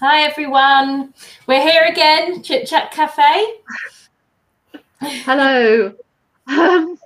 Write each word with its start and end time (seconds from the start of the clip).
Hi 0.00 0.22
everyone, 0.24 1.14
we're 1.46 1.62
here 1.62 1.84
again, 1.84 2.42
Chit 2.42 2.66
Chat 2.66 2.90
Cafe. 2.90 3.46
Hello. 5.00 5.94
Um, 6.48 6.98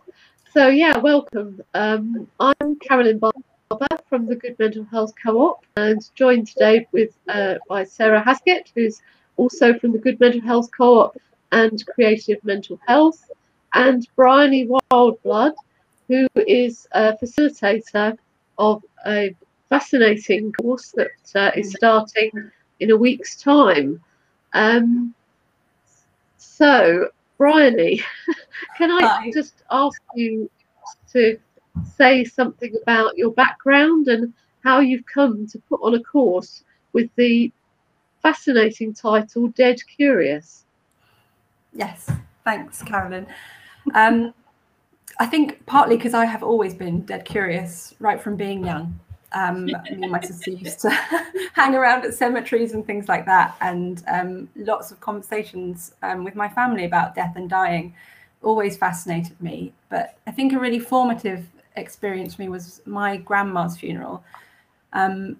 so 0.54 0.68
yeah, 0.68 0.96
welcome. 0.96 1.60
Um, 1.74 2.26
I'm 2.40 2.76
Carolyn 2.76 3.18
Barber 3.18 3.42
from 4.08 4.26
the 4.26 4.36
Good 4.36 4.58
Mental 4.58 4.84
Health 4.84 5.12
Co-op, 5.22 5.64
and 5.76 6.00
joined 6.14 6.46
today 6.46 6.86
with 6.92 7.18
uh, 7.28 7.56
by 7.68 7.84
Sarah 7.84 8.22
Haskett, 8.22 8.72
who's 8.74 9.02
also 9.36 9.78
from 9.78 9.92
the 9.92 9.98
Good 9.98 10.20
Mental 10.20 10.40
Health 10.40 10.70
Co-op 10.76 11.16
and 11.52 11.84
Creative 11.86 12.42
Mental 12.44 12.78
Health, 12.86 13.30
and 13.74 14.06
Bryony 14.16 14.68
Wildblood, 14.68 15.54
who 16.08 16.26
is 16.36 16.86
a 16.92 17.16
facilitator 17.16 18.16
of 18.58 18.82
a 19.06 19.34
fascinating 19.68 20.52
course 20.52 20.92
that 20.92 21.10
uh, 21.34 21.50
is 21.56 21.72
starting 21.72 22.30
in 22.80 22.90
a 22.90 22.96
week's 22.96 23.36
time. 23.36 24.00
Um, 24.54 25.14
so, 26.38 27.08
Bryony, 27.36 28.00
can 28.78 28.90
I 28.92 29.00
Hi. 29.00 29.30
just 29.32 29.62
ask 29.70 30.00
you 30.14 30.48
to 31.12 31.38
say 31.96 32.24
something 32.24 32.74
about 32.82 33.16
your 33.16 33.32
background 33.32 34.08
and 34.08 34.32
how 34.64 34.80
you've 34.80 35.06
come 35.06 35.46
to 35.46 35.58
put 35.68 35.80
on 35.82 35.94
a 35.94 36.02
course 36.02 36.64
with 36.92 37.08
the 37.16 37.52
fascinating 38.22 38.92
title 38.92 39.48
Dead 39.48 39.78
Curious? 39.86 40.64
Yes, 41.72 42.10
thanks, 42.44 42.82
Carolyn. 42.82 43.26
Um, 43.94 44.34
I 45.18 45.26
think 45.26 45.64
partly 45.66 45.96
because 45.96 46.14
I 46.14 46.24
have 46.24 46.42
always 46.42 46.74
been 46.74 47.02
dead 47.02 47.24
curious 47.24 47.94
right 48.00 48.20
from 48.20 48.36
being 48.36 48.64
young. 48.64 48.98
Um, 49.32 49.66
me 49.66 49.74
and 49.88 50.10
my 50.10 50.20
sister 50.20 50.50
used 50.50 50.80
to 50.80 50.90
hang 51.52 51.74
around 51.74 52.04
at 52.04 52.14
cemeteries 52.14 52.72
and 52.72 52.86
things 52.86 53.08
like 53.08 53.26
that, 53.26 53.56
and 53.60 54.02
um, 54.08 54.48
lots 54.56 54.90
of 54.90 55.00
conversations 55.00 55.94
um, 56.02 56.24
with 56.24 56.34
my 56.34 56.48
family 56.48 56.84
about 56.84 57.14
death 57.14 57.34
and 57.36 57.48
dying 57.50 57.94
always 58.42 58.76
fascinated 58.76 59.40
me. 59.40 59.72
But 59.88 60.18
I 60.26 60.30
think 60.30 60.52
a 60.52 60.58
really 60.58 60.78
formative 60.78 61.46
experience 61.76 62.34
for 62.34 62.42
me 62.42 62.48
was 62.48 62.82
my 62.86 63.16
grandma's 63.18 63.76
funeral. 63.76 64.24
Um, 64.92 65.36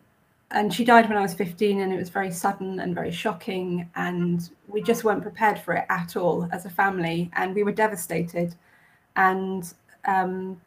and 0.52 0.72
she 0.72 0.84
died 0.84 1.08
when 1.08 1.18
I 1.18 1.22
was 1.22 1.34
15, 1.34 1.80
and 1.80 1.92
it 1.92 1.96
was 1.96 2.08
very 2.08 2.30
sudden 2.30 2.78
and 2.80 2.94
very 2.94 3.10
shocking. 3.10 3.90
And 3.96 4.48
we 4.68 4.80
just 4.80 5.02
weren't 5.02 5.22
prepared 5.22 5.58
for 5.58 5.74
it 5.74 5.86
at 5.88 6.16
all 6.16 6.48
as 6.52 6.66
a 6.66 6.70
family, 6.70 7.30
and 7.34 7.54
we 7.54 7.64
were 7.64 7.72
devastated. 7.72 8.54
And 9.16 9.72
um, 10.04 10.60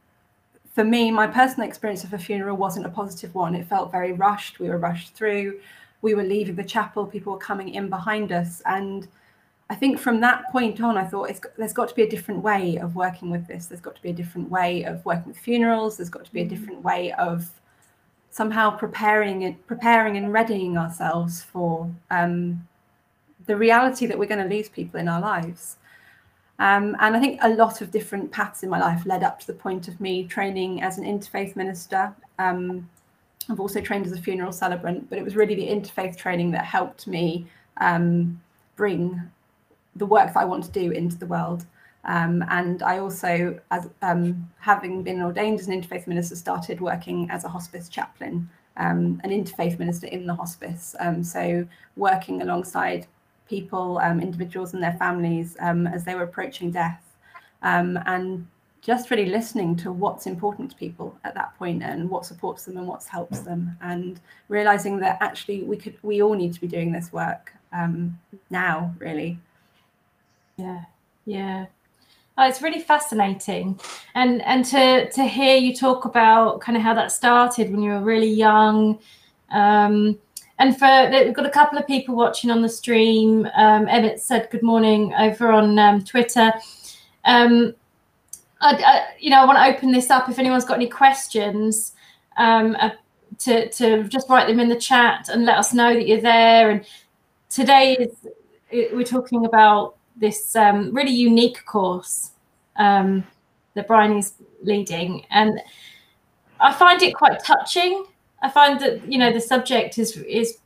for 0.73 0.83
me, 0.83 1.11
my 1.11 1.27
personal 1.27 1.67
experience 1.67 2.03
of 2.03 2.13
a 2.13 2.17
funeral 2.17 2.57
wasn't 2.57 2.85
a 2.85 2.89
positive 2.89 3.33
one. 3.33 3.55
It 3.55 3.67
felt 3.67 3.91
very 3.91 4.11
rushed. 4.11 4.59
We 4.59 4.69
were 4.69 4.77
rushed 4.77 5.13
through. 5.13 5.59
We 6.01 6.13
were 6.13 6.23
leaving 6.23 6.55
the 6.55 6.63
chapel. 6.63 7.05
People 7.05 7.33
were 7.33 7.39
coming 7.39 7.69
in 7.69 7.89
behind 7.89 8.31
us. 8.31 8.61
And 8.65 9.07
I 9.69 9.75
think 9.75 9.99
from 9.99 10.19
that 10.21 10.45
point 10.51 10.81
on, 10.81 10.97
I 10.97 11.05
thought 11.05 11.31
there's 11.57 11.73
got 11.73 11.89
to 11.89 11.95
be 11.95 12.01
a 12.01 12.09
different 12.09 12.41
way 12.41 12.77
of 12.77 12.95
working 12.95 13.29
with 13.29 13.47
this. 13.47 13.67
There's 13.67 13.81
got 13.81 13.95
to 13.95 14.01
be 14.01 14.09
a 14.09 14.13
different 14.13 14.49
way 14.49 14.83
of 14.83 15.05
working 15.05 15.27
with 15.27 15.37
funerals. 15.37 15.97
There's 15.97 16.09
got 16.09 16.25
to 16.25 16.33
be 16.33 16.41
a 16.41 16.43
mm-hmm. 16.43 16.55
different 16.55 16.83
way 16.83 17.11
of 17.13 17.49
somehow 18.31 18.71
preparing 18.71 19.43
and 19.43 19.67
preparing 19.67 20.17
and 20.17 20.33
readying 20.33 20.77
ourselves 20.77 21.43
for 21.43 21.89
um, 22.09 22.67
the 23.45 23.55
reality 23.55 24.07
that 24.07 24.17
we're 24.17 24.25
going 24.27 24.47
to 24.47 24.55
lose 24.55 24.69
people 24.69 24.99
in 24.99 25.07
our 25.07 25.21
lives. 25.21 25.77
Um, 26.57 26.95
and 26.99 27.15
I 27.15 27.19
think 27.19 27.39
a 27.41 27.49
lot 27.49 27.81
of 27.81 27.91
different 27.91 28.31
paths 28.31 28.63
in 28.63 28.69
my 28.69 28.79
life 28.79 29.05
led 29.05 29.23
up 29.23 29.39
to 29.39 29.47
the 29.47 29.53
point 29.53 29.87
of 29.87 30.01
me 30.01 30.25
training 30.25 30.81
as 30.81 30.97
an 30.97 31.05
interfaith 31.05 31.55
minister. 31.55 32.13
Um, 32.37 32.89
I've 33.49 33.59
also 33.59 33.81
trained 33.81 34.05
as 34.05 34.11
a 34.11 34.21
funeral 34.21 34.51
celebrant, 34.51 35.09
but 35.09 35.17
it 35.17 35.23
was 35.23 35.35
really 35.35 35.55
the 35.55 35.67
interfaith 35.67 36.17
training 36.17 36.51
that 36.51 36.65
helped 36.65 37.07
me 37.07 37.47
um, 37.77 38.41
bring 38.75 39.21
the 39.99 40.05
work 40.05 40.33
that 40.33 40.37
I 40.37 40.45
want 40.45 40.63
to 40.63 40.71
do 40.71 40.91
into 40.91 41.17
the 41.17 41.27
world. 41.27 41.65
Um, 42.05 42.43
and 42.49 42.81
I 42.81 42.97
also, 42.99 43.59
as 43.71 43.89
um, 44.01 44.49
having 44.59 45.03
been 45.03 45.21
ordained 45.21 45.59
as 45.59 45.67
an 45.67 45.79
interfaith 45.79 46.07
minister, 46.07 46.35
started 46.35 46.81
working 46.81 47.29
as 47.29 47.43
a 47.43 47.49
hospice 47.49 47.89
chaplain, 47.89 48.49
um, 48.77 49.21
an 49.23 49.31
interfaith 49.31 49.77
minister 49.77 50.07
in 50.07 50.25
the 50.25 50.33
hospice. 50.33 50.95
so 51.21 51.67
working 51.97 52.41
alongside 52.41 53.05
people, 53.47 53.99
um, 53.99 54.21
individuals 54.21 54.73
and 54.73 54.81
their 54.81 54.93
families 54.93 55.57
um, 55.59 55.87
as 55.87 56.05
they 56.05 56.15
were 56.15 56.23
approaching 56.23 56.71
death, 56.71 57.03
um, 57.63 57.99
and 58.05 58.47
just 58.81 59.11
really 59.11 59.25
listening 59.25 59.75
to 59.75 59.91
what's 59.91 60.25
important 60.25 60.71
to 60.71 60.77
people 60.77 61.17
at 61.25 61.33
that 61.35 61.53
point 61.57 61.83
and 61.83 62.09
what 62.09 62.25
supports 62.25 62.63
them 62.63 62.77
and 62.77 62.87
what 62.87 63.03
helps 63.03 63.39
them, 63.39 63.77
and 63.81 64.21
realizing 64.47 64.99
that 64.99 65.17
actually 65.19 65.63
we 65.63 65.75
could, 65.75 65.97
we 66.01 66.21
all 66.21 66.33
need 66.33 66.53
to 66.53 66.61
be 66.61 66.67
doing 66.67 66.91
this 66.91 67.11
work 67.11 67.53
um, 67.73 68.17
now, 68.49 68.95
really. 68.99 69.37
Yeah, 70.59 70.83
yeah. 71.25 71.65
Oh, 72.37 72.47
it's 72.47 72.61
really 72.61 72.81
fascinating, 72.81 73.79
and 74.15 74.41
and 74.41 74.65
to 74.65 75.09
to 75.11 75.23
hear 75.23 75.55
you 75.57 75.73
talk 75.75 76.05
about 76.05 76.59
kind 76.59 76.77
of 76.77 76.83
how 76.83 76.93
that 76.93 77.11
started 77.11 77.71
when 77.71 77.81
you 77.81 77.91
were 77.91 78.01
really 78.01 78.29
young. 78.29 78.99
Um, 79.51 80.19
and 80.57 80.77
for 80.77 81.09
we've 81.11 81.33
got 81.33 81.45
a 81.45 81.49
couple 81.49 81.77
of 81.77 81.87
people 81.87 82.15
watching 82.15 82.51
on 82.51 82.61
the 82.61 82.69
stream. 82.69 83.47
Um, 83.55 83.87
Emmett 83.87 84.19
said 84.19 84.49
good 84.51 84.63
morning 84.63 85.13
over 85.13 85.49
on 85.49 85.79
um, 85.79 86.03
Twitter. 86.03 86.51
Um, 87.23 87.73
I, 88.61 88.73
I, 88.75 89.05
you 89.17 89.29
know, 89.29 89.41
I 89.41 89.45
want 89.45 89.57
to 89.57 89.73
open 89.73 89.93
this 89.93 90.09
up. 90.09 90.27
If 90.27 90.39
anyone's 90.39 90.65
got 90.65 90.75
any 90.75 90.89
questions, 90.89 91.93
um, 92.35 92.75
uh, 92.81 92.91
to 93.39 93.69
to 93.69 94.03
just 94.09 94.27
write 94.29 94.47
them 94.47 94.59
in 94.59 94.67
the 94.67 94.75
chat 94.79 95.29
and 95.29 95.45
let 95.45 95.57
us 95.57 95.73
know 95.73 95.93
that 95.93 96.05
you're 96.05 96.21
there. 96.21 96.69
And 96.69 96.85
today 97.49 97.93
is 97.95 98.27
we're 98.93 99.03
talking 99.03 99.45
about 99.45 99.95
this 100.19 100.55
um, 100.55 100.93
really 100.93 101.11
unique 101.11 101.65
course 101.65 102.31
um, 102.75 103.23
that 103.73 103.87
Bryony 103.87 104.19
is 104.19 104.33
leading, 104.61 105.25
and 105.31 105.59
I 106.59 106.73
find 106.73 107.01
it 107.01 107.13
quite 107.13 107.43
touching 107.43 108.05
I 108.41 108.49
find 108.49 108.79
that 108.79 109.11
you 109.11 109.17
know 109.17 109.31
the 109.31 109.41
subject 109.41 109.97
is 109.97 110.17
is 110.17 110.59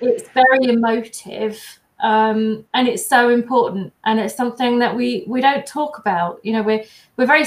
it's 0.00 0.28
very 0.30 0.64
emotive 0.64 1.60
um, 2.02 2.64
and 2.74 2.88
it's 2.88 3.06
so 3.06 3.28
important 3.30 3.92
and 4.04 4.18
it's 4.18 4.34
something 4.34 4.78
that 4.80 4.94
we 4.94 5.24
we 5.26 5.40
don't 5.40 5.66
talk 5.66 5.98
about. 5.98 6.40
You 6.42 6.54
know, 6.54 6.62
we're 6.62 6.84
we're 7.16 7.26
very 7.26 7.44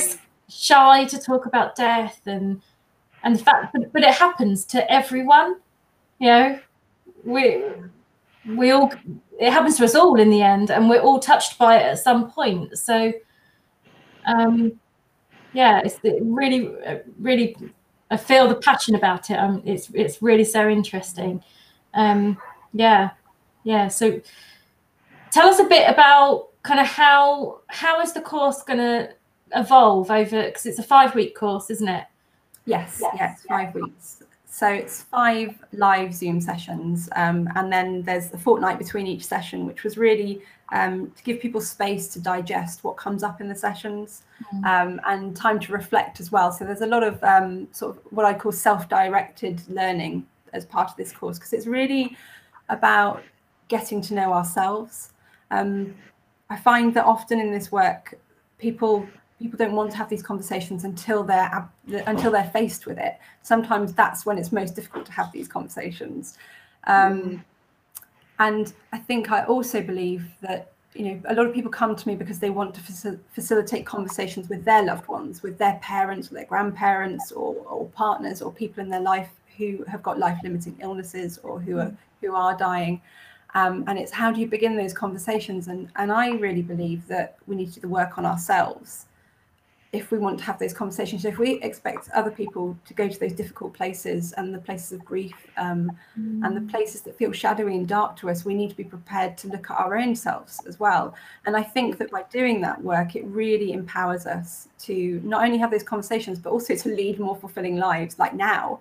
shy 0.47 1.05
to 1.05 1.19
talk 1.19 1.45
about 1.45 1.75
death 1.75 2.21
and 2.25 2.61
and 3.23 3.35
the 3.35 3.43
fact, 3.43 3.73
but, 3.73 3.91
but 3.91 4.03
it 4.03 4.13
happens 4.13 4.63
to 4.65 4.91
everyone. 4.91 5.57
You 6.19 6.27
know, 6.27 6.59
we 7.25 7.63
we 8.45 8.71
all 8.71 8.91
it 9.39 9.51
happens 9.51 9.77
to 9.77 9.85
us 9.85 9.95
all 9.95 10.19
in 10.19 10.29
the 10.29 10.41
end, 10.41 10.71
and 10.71 10.89
we're 10.89 11.01
all 11.01 11.19
touched 11.19 11.57
by 11.57 11.77
it 11.77 11.83
at 11.83 11.99
some 11.99 12.31
point. 12.31 12.77
So, 12.77 13.11
um, 14.25 14.79
yeah, 15.53 15.81
it's 15.83 15.99
really 16.03 16.71
really 17.19 17.55
I 18.11 18.17
feel 18.17 18.47
the 18.47 18.55
passion 18.55 18.95
about 18.95 19.29
it. 19.29 19.35
Um, 19.35 19.61
it's 19.65 19.89
it's 19.93 20.21
really 20.21 20.43
so 20.43 20.69
interesting. 20.69 21.43
Um, 21.93 22.37
yeah, 22.73 23.11
yeah. 23.63 23.87
So 23.87 24.21
tell 25.31 25.47
us 25.47 25.59
a 25.59 25.65
bit 25.65 25.89
about 25.89 26.49
kind 26.63 26.79
of 26.79 26.87
how 26.87 27.59
how 27.67 28.01
is 28.01 28.13
the 28.13 28.21
course 28.21 28.63
going 28.63 28.79
to 28.79 29.09
evolve 29.55 30.11
over 30.11 30.43
because 30.43 30.65
it's 30.65 30.79
a 30.79 30.83
five 30.83 31.15
week 31.15 31.35
course, 31.35 31.69
isn't 31.69 31.87
it? 31.87 32.05
Yes, 32.65 32.99
yes, 33.01 33.15
yes 33.17 33.45
five 33.47 33.73
weeks. 33.73 34.23
So 34.55 34.69
it's 34.69 35.01
five 35.01 35.53
live 35.73 36.15
Zoom 36.15 36.39
sessions, 36.39 37.09
um, 37.17 37.49
and 37.57 37.69
then 37.69 38.03
there's 38.03 38.31
a 38.31 38.37
fortnight 38.37 38.77
between 38.77 39.05
each 39.05 39.25
session, 39.25 39.65
which 39.65 39.83
was 39.83 39.97
really 39.97 40.43
um, 40.71 41.11
to 41.11 41.23
give 41.23 41.41
people 41.41 41.59
space 41.59 42.07
to 42.13 42.21
digest 42.21 42.81
what 42.85 42.95
comes 42.95 43.21
up 43.21 43.41
in 43.41 43.49
the 43.49 43.55
sessions 43.55 44.23
mm. 44.53 44.63
um, 44.63 45.01
and 45.07 45.35
time 45.35 45.59
to 45.59 45.73
reflect 45.73 46.21
as 46.21 46.31
well. 46.31 46.53
So 46.53 46.63
there's 46.63 46.79
a 46.79 46.87
lot 46.87 47.03
of 47.03 47.21
um, 47.21 47.67
sort 47.73 47.97
of 47.97 48.03
what 48.11 48.25
I 48.25 48.33
call 48.33 48.53
self-directed 48.53 49.61
learning 49.67 50.25
as 50.53 50.63
part 50.63 50.89
of 50.89 50.95
this 50.95 51.11
course 51.11 51.37
because 51.37 51.51
it's 51.51 51.67
really 51.67 52.15
about 52.69 53.21
getting 53.67 53.99
to 54.03 54.13
know 54.13 54.31
ourselves. 54.31 55.11
Um, 55.51 55.95
I 56.49 56.55
find 56.55 56.93
that 56.93 57.03
often 57.03 57.41
in 57.41 57.51
this 57.51 57.73
work, 57.73 58.17
people 58.57 59.05
people 59.39 59.57
don't 59.57 59.73
want 59.73 59.91
to 59.91 59.97
have 59.97 60.09
these 60.09 60.23
conversations 60.23 60.83
until 60.83 61.23
they're 61.23 61.69
until 62.07 62.31
they're 62.31 62.51
faced 62.51 62.85
with 62.85 62.97
it. 62.97 63.17
Sometimes 63.43 63.93
that's 63.93 64.25
when 64.25 64.37
it's 64.37 64.51
most 64.51 64.75
difficult 64.75 65.05
to 65.07 65.11
have 65.11 65.31
these 65.31 65.47
conversations. 65.47 66.37
Um, 66.87 67.43
and 68.39 68.73
i 68.91 68.97
think 68.97 69.31
i 69.31 69.43
also 69.45 69.81
believe 69.81 70.25
that 70.41 70.71
you 70.93 71.05
know 71.05 71.21
a 71.25 71.33
lot 71.33 71.45
of 71.45 71.53
people 71.53 71.71
come 71.71 71.95
to 71.95 72.07
me 72.07 72.15
because 72.15 72.39
they 72.39 72.49
want 72.49 72.73
to 72.73 72.81
facil- 72.81 73.19
facilitate 73.33 73.85
conversations 73.85 74.49
with 74.49 74.63
their 74.65 74.83
loved 74.83 75.07
ones 75.07 75.43
with 75.43 75.57
their 75.57 75.79
parents 75.81 76.31
or 76.31 76.35
their 76.35 76.45
grandparents 76.45 77.31
or, 77.31 77.55
or 77.67 77.85
partners 77.87 78.41
or 78.41 78.51
people 78.51 78.81
in 78.83 78.89
their 78.89 79.01
life 79.01 79.29
who 79.57 79.83
have 79.87 80.03
got 80.03 80.19
life 80.19 80.37
limiting 80.43 80.75
illnesses 80.81 81.37
or 81.43 81.59
who 81.59 81.79
are 81.79 81.95
who 82.21 82.35
are 82.35 82.57
dying. 82.57 83.01
Um, 83.53 83.85
and 83.87 83.97
it's 83.97 84.11
how 84.11 84.31
do 84.31 84.41
you 84.41 84.47
begin 84.47 84.75
those 84.75 84.93
conversations? 84.93 85.67
And 85.69 85.89
and 85.95 86.11
i 86.11 86.31
really 86.31 86.61
believe 86.61 87.07
that 87.07 87.37
we 87.47 87.55
need 87.55 87.67
to 87.67 87.75
do 87.75 87.81
the 87.81 87.87
work 87.87 88.17
on 88.17 88.25
ourselves 88.25 89.05
if 89.95 90.11
we 90.11 90.17
want 90.17 90.37
to 90.37 90.43
have 90.43 90.59
those 90.59 90.73
conversations 90.73 91.25
if 91.25 91.37
we 91.37 91.53
expect 91.61 92.09
other 92.13 92.29
people 92.29 92.77
to 92.85 92.93
go 92.93 93.07
to 93.07 93.19
those 93.19 93.33
difficult 93.33 93.73
places 93.73 94.33
and 94.33 94.53
the 94.53 94.59
places 94.59 94.91
of 94.91 95.03
grief 95.05 95.47
um, 95.57 95.91
mm. 96.19 96.45
and 96.45 96.55
the 96.55 96.61
mm. 96.61 96.69
places 96.69 97.01
that 97.01 97.17
feel 97.17 97.31
shadowy 97.31 97.75
and 97.75 97.87
dark 97.87 98.15
to 98.15 98.29
us 98.29 98.45
we 98.45 98.53
need 98.53 98.69
to 98.69 98.75
be 98.75 98.83
prepared 98.83 99.37
to 99.37 99.47
look 99.47 99.69
at 99.71 99.77
our 99.77 99.97
own 99.97 100.15
selves 100.15 100.63
as 100.67 100.79
well 100.79 101.15
and 101.45 101.55
i 101.55 101.63
think 101.63 101.97
that 101.97 102.11
by 102.11 102.23
doing 102.31 102.61
that 102.61 102.81
work 102.83 103.15
it 103.15 103.25
really 103.25 103.71
empowers 103.71 104.25
us 104.25 104.67
to 104.77 105.21
not 105.23 105.43
only 105.43 105.57
have 105.57 105.71
those 105.71 105.83
conversations 105.83 106.37
but 106.39 106.51
also 106.51 106.75
to 106.75 106.89
lead 106.89 107.19
more 107.19 107.35
fulfilling 107.35 107.77
lives 107.77 108.19
like 108.19 108.33
now 108.33 108.79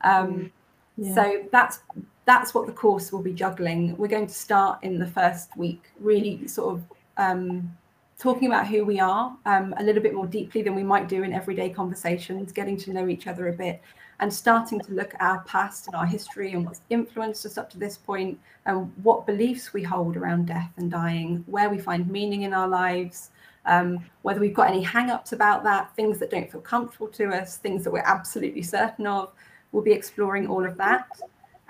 um, 0.00 0.28
mm. 0.28 0.50
yeah. 0.96 1.14
so 1.14 1.44
that's 1.52 1.80
that's 2.26 2.54
what 2.54 2.66
the 2.66 2.72
course 2.72 3.12
will 3.12 3.22
be 3.22 3.32
juggling. 3.32 3.96
We're 3.96 4.08
going 4.08 4.26
to 4.26 4.34
start 4.34 4.82
in 4.82 4.98
the 4.98 5.06
first 5.06 5.54
week, 5.56 5.82
really 6.00 6.48
sort 6.48 6.74
of 6.74 6.82
um, 7.16 7.76
talking 8.24 8.48
about 8.48 8.66
who 8.66 8.86
we 8.86 8.98
are 8.98 9.36
um, 9.44 9.74
a 9.76 9.82
little 9.82 10.02
bit 10.02 10.14
more 10.14 10.26
deeply 10.26 10.62
than 10.62 10.74
we 10.74 10.82
might 10.82 11.08
do 11.08 11.24
in 11.24 11.32
everyday 11.34 11.68
conversations, 11.68 12.52
getting 12.52 12.74
to 12.74 12.90
know 12.90 13.06
each 13.06 13.26
other 13.26 13.48
a 13.48 13.52
bit, 13.52 13.82
and 14.18 14.32
starting 14.32 14.80
to 14.80 14.92
look 14.94 15.12
at 15.12 15.20
our 15.20 15.40
past 15.42 15.88
and 15.88 15.94
our 15.94 16.06
history 16.06 16.52
and 16.52 16.64
what's 16.64 16.80
influenced 16.88 17.44
us 17.44 17.58
up 17.58 17.68
to 17.68 17.78
this 17.78 17.98
point, 17.98 18.40
and 18.64 18.90
what 19.02 19.26
beliefs 19.26 19.74
we 19.74 19.82
hold 19.82 20.16
around 20.16 20.46
death 20.46 20.72
and 20.78 20.90
dying, 20.90 21.44
where 21.48 21.68
we 21.68 21.76
find 21.76 22.10
meaning 22.10 22.42
in 22.42 22.54
our 22.54 22.66
lives. 22.66 23.28
Um, 23.66 24.02
whether 24.22 24.40
we've 24.40 24.54
got 24.54 24.68
any 24.70 24.82
hang 24.82 25.10
ups 25.10 25.32
about 25.32 25.62
that, 25.64 25.94
things 25.94 26.18
that 26.18 26.30
don't 26.30 26.50
feel 26.50 26.62
comfortable 26.62 27.08
to 27.08 27.28
us, 27.28 27.58
things 27.58 27.84
that 27.84 27.90
we're 27.90 28.00
absolutely 28.06 28.62
certain 28.62 29.06
of. 29.06 29.32
We'll 29.72 29.82
be 29.82 29.92
exploring 29.92 30.46
all 30.46 30.64
of 30.64 30.78
that. 30.78 31.08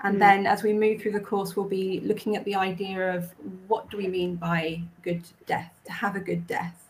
And 0.03 0.17
mm. 0.17 0.19
then 0.19 0.47
as 0.47 0.63
we 0.63 0.73
move 0.73 1.01
through 1.01 1.13
the 1.13 1.19
course, 1.19 1.55
we'll 1.55 1.65
be 1.67 2.01
looking 2.01 2.35
at 2.35 2.43
the 2.45 2.55
idea 2.55 3.15
of 3.15 3.33
what 3.67 3.89
do 3.89 3.97
we 3.97 4.07
mean 4.07 4.35
by 4.35 4.81
good 5.01 5.23
death, 5.45 5.71
to 5.85 5.91
have 5.91 6.15
a 6.15 6.19
good 6.19 6.45
death? 6.47 6.89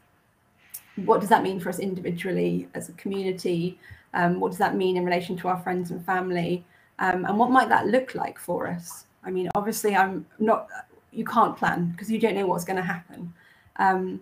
What 0.97 1.19
does 1.19 1.29
that 1.29 1.43
mean 1.43 1.59
for 1.59 1.69
us 1.69 1.79
individually, 1.79 2.67
as 2.73 2.89
a 2.89 2.93
community? 2.93 3.77
Um, 4.13 4.39
what 4.39 4.49
does 4.51 4.59
that 4.59 4.75
mean 4.75 4.97
in 4.97 5.05
relation 5.05 5.35
to 5.37 5.49
our 5.49 5.61
friends 5.61 5.91
and 5.91 6.05
family? 6.05 6.63
Um, 6.99 7.25
and 7.25 7.37
what 7.37 7.51
might 7.51 7.69
that 7.69 7.87
look 7.87 8.15
like 8.15 8.39
for 8.39 8.67
us? 8.67 9.05
I 9.23 9.31
mean, 9.31 9.49
obviously, 9.55 9.95
I'm 9.95 10.25
not, 10.39 10.69
you 11.11 11.25
can't 11.25 11.57
plan 11.57 11.89
because 11.91 12.09
you 12.09 12.19
don't 12.19 12.35
know 12.35 12.47
what's 12.47 12.63
going 12.63 12.77
to 12.77 12.83
happen. 12.83 13.33
Um, 13.77 14.21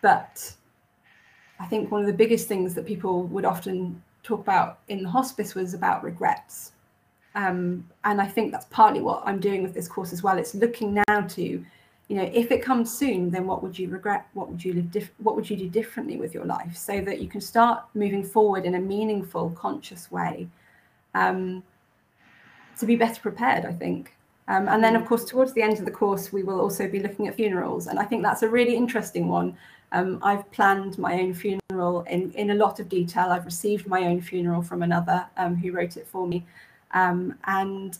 but 0.00 0.54
I 1.60 1.66
think 1.66 1.90
one 1.90 2.00
of 2.00 2.06
the 2.06 2.12
biggest 2.12 2.48
things 2.48 2.74
that 2.74 2.86
people 2.86 3.24
would 3.24 3.44
often 3.44 4.02
talk 4.22 4.40
about 4.40 4.80
in 4.88 5.02
the 5.02 5.08
hospice 5.08 5.54
was 5.54 5.74
about 5.74 6.02
regrets 6.02 6.72
um, 7.38 7.86
and 8.02 8.20
I 8.20 8.26
think 8.26 8.50
that's 8.50 8.66
partly 8.70 9.00
what 9.00 9.22
I'm 9.24 9.38
doing 9.38 9.62
with 9.62 9.72
this 9.72 9.86
course 9.86 10.12
as 10.12 10.24
well. 10.24 10.38
It's 10.38 10.56
looking 10.56 11.00
now 11.06 11.20
to, 11.20 11.42
you 11.42 12.16
know, 12.16 12.28
if 12.34 12.50
it 12.50 12.60
comes 12.60 12.92
soon, 12.92 13.30
then 13.30 13.46
what 13.46 13.62
would 13.62 13.78
you 13.78 13.88
regret? 13.88 14.26
What 14.34 14.50
would 14.50 14.64
you 14.64 14.72
live? 14.72 14.90
Dif- 14.90 15.12
what 15.18 15.36
would 15.36 15.48
you 15.48 15.56
do 15.56 15.68
differently 15.68 16.16
with 16.16 16.34
your 16.34 16.44
life, 16.44 16.76
so 16.76 17.00
that 17.00 17.20
you 17.20 17.28
can 17.28 17.40
start 17.40 17.84
moving 17.94 18.24
forward 18.24 18.64
in 18.64 18.74
a 18.74 18.80
meaningful, 18.80 19.50
conscious 19.50 20.10
way, 20.10 20.48
um, 21.14 21.62
to 22.76 22.86
be 22.86 22.96
better 22.96 23.20
prepared. 23.20 23.64
I 23.64 23.72
think. 23.72 24.16
Um, 24.48 24.66
and 24.66 24.82
then, 24.82 24.96
of 24.96 25.06
course, 25.06 25.24
towards 25.24 25.52
the 25.52 25.62
end 25.62 25.78
of 25.78 25.84
the 25.84 25.92
course, 25.92 26.32
we 26.32 26.42
will 26.42 26.60
also 26.60 26.88
be 26.88 26.98
looking 26.98 27.28
at 27.28 27.36
funerals, 27.36 27.86
and 27.86 28.00
I 28.00 28.04
think 28.04 28.24
that's 28.24 28.42
a 28.42 28.48
really 28.48 28.74
interesting 28.74 29.28
one. 29.28 29.56
Um, 29.92 30.18
I've 30.22 30.50
planned 30.50 30.98
my 30.98 31.12
own 31.20 31.34
funeral 31.34 32.02
in, 32.02 32.32
in 32.32 32.50
a 32.50 32.54
lot 32.54 32.80
of 32.80 32.88
detail. 32.88 33.26
I've 33.30 33.46
received 33.46 33.86
my 33.86 34.04
own 34.04 34.20
funeral 34.20 34.62
from 34.62 34.82
another 34.82 35.24
um, 35.36 35.54
who 35.54 35.70
wrote 35.72 35.96
it 35.96 36.06
for 36.06 36.26
me. 36.26 36.44
Um, 36.92 37.34
and, 37.44 37.98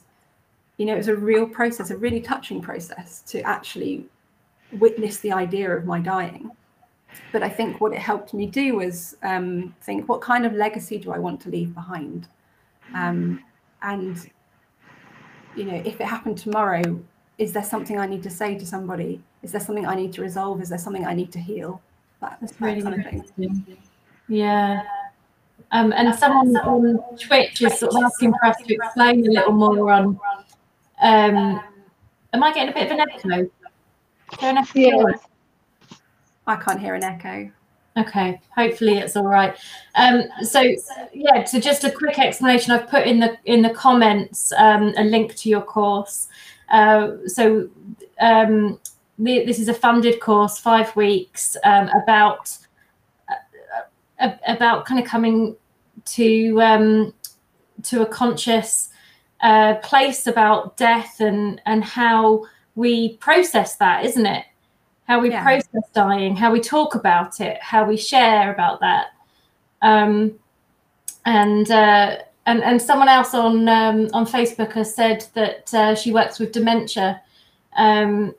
you 0.76 0.86
know, 0.86 0.94
it 0.94 0.98
was 0.98 1.08
a 1.08 1.16
real 1.16 1.46
process, 1.46 1.90
a 1.90 1.96
really 1.96 2.20
touching 2.20 2.60
process 2.60 3.22
to 3.28 3.40
actually 3.42 4.06
witness 4.72 5.18
the 5.18 5.32
idea 5.32 5.70
of 5.70 5.84
my 5.84 6.00
dying. 6.00 6.50
But 7.32 7.42
I 7.42 7.48
think 7.48 7.80
what 7.80 7.92
it 7.92 7.98
helped 7.98 8.34
me 8.34 8.46
do 8.46 8.76
was 8.76 9.16
um, 9.22 9.74
think, 9.82 10.08
what 10.08 10.20
kind 10.20 10.44
of 10.44 10.52
legacy 10.52 10.98
do 10.98 11.10
I 11.10 11.18
want 11.18 11.40
to 11.42 11.48
leave 11.48 11.74
behind? 11.74 12.28
Um, 12.94 13.42
and, 13.82 14.30
you 15.56 15.64
know, 15.64 15.82
if 15.84 16.00
it 16.00 16.06
happened 16.06 16.38
tomorrow, 16.38 17.00
is 17.38 17.52
there 17.52 17.64
something 17.64 17.98
I 17.98 18.06
need 18.06 18.22
to 18.24 18.30
say 18.30 18.58
to 18.58 18.66
somebody? 18.66 19.22
Is 19.42 19.52
there 19.52 19.60
something 19.60 19.86
I 19.86 19.94
need 19.94 20.12
to 20.14 20.22
resolve? 20.22 20.60
Is 20.60 20.68
there 20.68 20.78
something 20.78 21.06
I 21.06 21.14
need 21.14 21.32
to 21.32 21.38
heal? 21.38 21.80
That, 22.20 22.38
That's 22.40 22.60
really 22.60 22.82
kind 22.82 23.06
of 23.06 23.30
thing. 23.30 23.76
Yeah. 24.28 24.82
Um, 25.70 25.92
and 25.92 26.14
someone 26.14 26.56
on 26.56 26.98
Twitch 27.18 27.62
is 27.62 27.78
sort 27.78 27.94
of 27.94 28.02
asking 28.04 28.32
for 28.32 28.46
us 28.46 28.56
to 28.66 28.74
explain 28.74 29.26
a 29.26 29.30
little 29.30 29.52
more 29.52 29.90
on. 29.92 30.18
Um, 31.00 31.60
am 32.32 32.42
I 32.42 32.52
getting 32.52 32.70
a 32.70 32.72
bit 32.72 32.86
of 32.86 32.92
an 32.92 33.00
echo? 33.00 33.50
An 34.40 34.58
echo? 34.58 34.78
Yeah. 34.78 35.12
I 36.46 36.56
can't 36.56 36.80
hear 36.80 36.94
an 36.94 37.04
echo. 37.04 37.50
Okay, 37.98 38.40
hopefully 38.54 38.98
it's 38.98 39.16
all 39.16 39.26
right. 39.26 39.56
Um, 39.96 40.22
so 40.42 40.62
yeah, 41.12 41.44
so 41.44 41.58
just 41.58 41.84
a 41.84 41.90
quick 41.90 42.18
explanation. 42.18 42.72
I've 42.72 42.88
put 42.88 43.06
in 43.06 43.18
the 43.18 43.36
in 43.44 43.60
the 43.62 43.70
comments 43.70 44.52
um, 44.52 44.94
a 44.96 45.02
link 45.02 45.34
to 45.36 45.48
your 45.48 45.62
course. 45.62 46.28
Uh, 46.70 47.16
so 47.26 47.68
um, 48.20 48.78
the, 49.18 49.44
this 49.44 49.58
is 49.58 49.68
a 49.68 49.74
funded 49.74 50.20
course, 50.20 50.58
five 50.58 50.94
weeks, 50.94 51.56
um, 51.64 51.88
about 51.88 52.56
about 54.18 54.84
kind 54.84 55.00
of 55.00 55.06
coming 55.06 55.56
to 56.04 56.60
um, 56.60 57.14
to 57.84 58.02
a 58.02 58.06
conscious 58.06 58.90
uh, 59.40 59.76
place 59.76 60.26
about 60.26 60.76
death 60.76 61.20
and 61.20 61.60
and 61.66 61.84
how 61.84 62.44
we 62.74 63.16
process 63.16 63.76
that, 63.76 64.04
isn't 64.04 64.26
it? 64.26 64.44
How 65.06 65.20
we 65.20 65.30
yeah. 65.30 65.42
process 65.42 65.88
dying, 65.94 66.36
how 66.36 66.52
we 66.52 66.60
talk 66.60 66.94
about 66.94 67.40
it, 67.40 67.58
how 67.62 67.84
we 67.84 67.96
share 67.96 68.52
about 68.52 68.80
that. 68.80 69.08
Um, 69.82 70.38
and 71.24 71.70
uh, 71.70 72.16
and 72.46 72.62
and 72.62 72.80
someone 72.80 73.08
else 73.08 73.34
on 73.34 73.68
um, 73.68 74.08
on 74.12 74.26
Facebook 74.26 74.72
has 74.72 74.94
said 74.94 75.26
that 75.34 75.72
uh, 75.74 75.94
she 75.94 76.12
works 76.12 76.38
with 76.38 76.52
dementia, 76.52 77.20
um, 77.76 78.34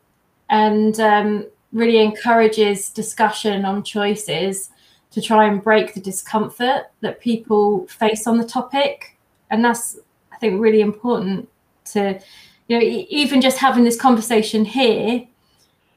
and 0.49 0.99
um, 0.99 1.47
really 1.71 1.99
encourages 1.99 2.89
discussion 2.89 3.65
on 3.65 3.83
choices 3.83 4.69
to 5.11 5.21
try 5.21 5.45
and 5.45 5.63
break 5.63 5.93
the 5.93 5.99
discomfort 5.99 6.91
that 7.01 7.19
people 7.19 7.87
face 7.87 8.27
on 8.27 8.37
the 8.37 8.45
topic. 8.45 9.17
And 9.49 9.65
that's, 9.65 9.97
I 10.31 10.37
think, 10.37 10.61
really 10.61 10.81
important 10.81 11.49
to, 11.85 12.19
you 12.67 12.77
know, 12.77 12.85
even 13.09 13.41
just 13.41 13.57
having 13.57 13.83
this 13.83 13.99
conversation 13.99 14.65
here. 14.65 15.25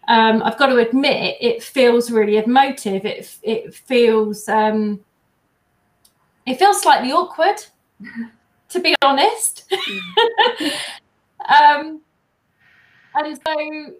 Um, 0.08 0.42
I've 0.42 0.58
got 0.58 0.66
to 0.66 0.78
admit, 0.78 1.36
it 1.40 1.62
feels 1.62 2.10
really 2.10 2.38
emotive. 2.38 3.04
It 3.04 3.36
it 3.42 3.74
feels 3.74 4.48
um, 4.48 5.00
it 6.44 6.58
feels 6.58 6.82
slightly 6.82 7.12
awkward, 7.12 7.64
to 8.70 8.80
be 8.80 8.94
honest. 9.02 9.72
Mm. 11.48 11.80
um, 11.80 12.00
and 13.14 13.36
so 13.36 13.94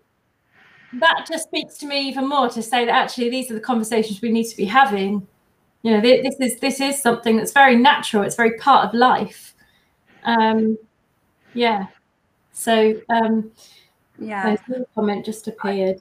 that 0.94 1.26
just 1.28 1.44
speaks 1.44 1.78
to 1.78 1.86
me 1.86 2.08
even 2.08 2.28
more 2.28 2.48
to 2.50 2.62
say 2.62 2.84
that 2.84 2.94
actually 2.94 3.30
these 3.30 3.50
are 3.50 3.54
the 3.54 3.60
conversations 3.60 4.20
we 4.20 4.30
need 4.30 4.48
to 4.48 4.56
be 4.56 4.64
having. 4.64 5.26
You 5.82 5.92
know 5.92 6.00
this 6.00 6.36
is 6.40 6.60
this 6.60 6.80
is 6.80 7.00
something 7.00 7.36
that's 7.36 7.52
very 7.52 7.76
natural 7.76 8.22
it's 8.22 8.36
very 8.36 8.56
part 8.58 8.86
of 8.86 8.94
life. 8.94 9.54
Um 10.24 10.78
yeah. 11.54 11.86
So 12.52 13.00
um 13.08 13.50
yeah. 14.18 14.56
comment 14.94 15.24
just 15.24 15.48
appeared. 15.48 16.00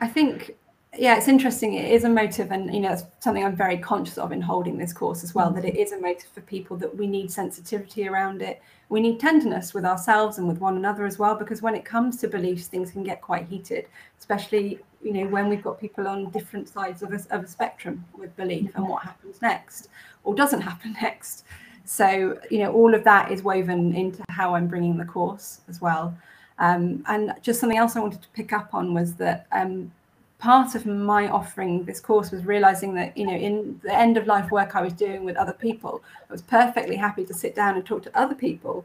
I 0.00 0.06
think 0.06 0.56
yeah 0.96 1.16
it's 1.16 1.28
interesting 1.28 1.74
it 1.74 1.90
is 1.90 2.04
a 2.04 2.08
motive 2.08 2.50
and 2.50 2.74
you 2.74 2.80
know 2.80 2.92
it's 2.92 3.04
something 3.20 3.44
i'm 3.44 3.54
very 3.54 3.76
conscious 3.76 4.16
of 4.16 4.32
in 4.32 4.40
holding 4.40 4.78
this 4.78 4.92
course 4.92 5.22
as 5.22 5.34
well 5.34 5.48
mm-hmm. 5.48 5.60
that 5.60 5.64
it 5.64 5.76
is 5.76 5.92
a 5.92 6.00
motive 6.00 6.28
for 6.32 6.40
people 6.42 6.76
that 6.76 6.94
we 6.96 7.06
need 7.06 7.30
sensitivity 7.30 8.08
around 8.08 8.40
it 8.40 8.62
we 8.90 9.00
need 9.00 9.20
tenderness 9.20 9.74
with 9.74 9.84
ourselves 9.84 10.38
and 10.38 10.48
with 10.48 10.60
one 10.60 10.76
another 10.76 11.04
as 11.04 11.18
well 11.18 11.34
because 11.34 11.60
when 11.60 11.74
it 11.74 11.84
comes 11.84 12.16
to 12.18 12.28
beliefs 12.28 12.68
things 12.68 12.90
can 12.90 13.02
get 13.02 13.20
quite 13.20 13.46
heated 13.46 13.86
especially 14.18 14.78
you 15.02 15.12
know 15.12 15.26
when 15.26 15.48
we've 15.48 15.62
got 15.62 15.80
people 15.80 16.08
on 16.08 16.30
different 16.30 16.68
sides 16.68 17.02
of 17.02 17.12
a, 17.12 17.20
of 17.30 17.44
a 17.44 17.46
spectrum 17.46 18.04
with 18.16 18.34
belief 18.36 18.70
and 18.74 18.88
what 18.88 19.02
happens 19.02 19.40
next 19.42 19.88
or 20.24 20.34
doesn't 20.34 20.60
happen 20.60 20.94
next. 21.02 21.44
So 21.84 22.38
you 22.50 22.58
know 22.58 22.72
all 22.72 22.94
of 22.94 23.02
that 23.04 23.32
is 23.32 23.42
woven 23.42 23.94
into 23.94 24.22
how 24.28 24.54
i'm 24.54 24.66
bringing 24.68 24.98
the 24.98 25.06
course 25.06 25.60
as 25.68 25.80
well. 25.80 26.16
Um, 26.60 27.04
and 27.06 27.34
just 27.40 27.60
something 27.60 27.78
else 27.78 27.94
i 27.94 28.00
wanted 28.00 28.20
to 28.20 28.28
pick 28.30 28.52
up 28.52 28.74
on 28.74 28.92
was 28.92 29.14
that 29.14 29.46
um, 29.52 29.92
part 30.38 30.74
of 30.74 30.86
my 30.86 31.28
offering 31.28 31.84
this 31.84 32.00
course 32.00 32.30
was 32.30 32.44
realizing 32.44 32.94
that 32.94 33.16
you 33.16 33.26
know 33.26 33.34
in 33.34 33.80
the 33.82 33.92
end 33.92 34.16
of 34.16 34.26
life 34.26 34.50
work 34.52 34.76
i 34.76 34.80
was 34.80 34.92
doing 34.92 35.24
with 35.24 35.36
other 35.36 35.52
people 35.52 36.02
i 36.28 36.32
was 36.32 36.42
perfectly 36.42 36.94
happy 36.94 37.24
to 37.24 37.34
sit 37.34 37.56
down 37.56 37.74
and 37.74 37.84
talk 37.84 38.02
to 38.02 38.18
other 38.18 38.36
people 38.36 38.84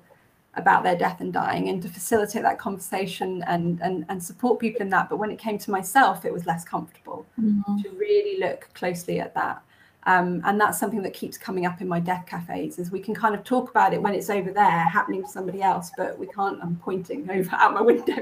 about 0.55 0.83
their 0.83 0.95
death 0.95 1.19
and 1.19 1.33
dying 1.33 1.69
and 1.69 1.81
to 1.81 1.89
facilitate 1.89 2.43
that 2.43 2.59
conversation 2.59 3.43
and 3.47 3.79
and, 3.81 4.05
and 4.09 4.23
support 4.23 4.59
people 4.59 4.81
in 4.81 4.89
that. 4.89 5.09
But 5.09 5.17
when 5.17 5.31
it 5.31 5.39
came 5.39 5.57
to 5.59 5.71
myself 5.71 6.25
it 6.25 6.33
was 6.33 6.45
less 6.45 6.63
comfortable 6.63 7.25
mm-hmm. 7.39 7.81
to 7.81 7.89
really 7.91 8.39
look 8.39 8.69
closely 8.73 9.19
at 9.19 9.33
that. 9.35 9.61
Um, 10.05 10.41
and 10.43 10.59
that's 10.59 10.79
something 10.79 11.01
that 11.03 11.13
keeps 11.13 11.37
coming 11.37 11.65
up 11.65 11.79
in 11.79 11.87
my 11.87 11.99
death 11.99 12.25
cafes 12.25 12.77
is 12.77 12.91
we 12.91 12.99
can 12.99 13.15
kind 13.15 13.33
of 13.33 13.45
talk 13.45 13.69
about 13.69 13.93
it 13.93 14.01
when 14.01 14.13
it's 14.13 14.29
over 14.29 14.51
there 14.51 14.69
happening 14.69 15.23
to 15.23 15.29
somebody 15.29 15.61
else, 15.61 15.91
but 15.95 16.19
we 16.19 16.27
can't, 16.27 16.61
I'm 16.61 16.75
pointing 16.75 17.29
over 17.29 17.49
out 17.55 17.73
my 17.73 17.81
window, 17.81 18.19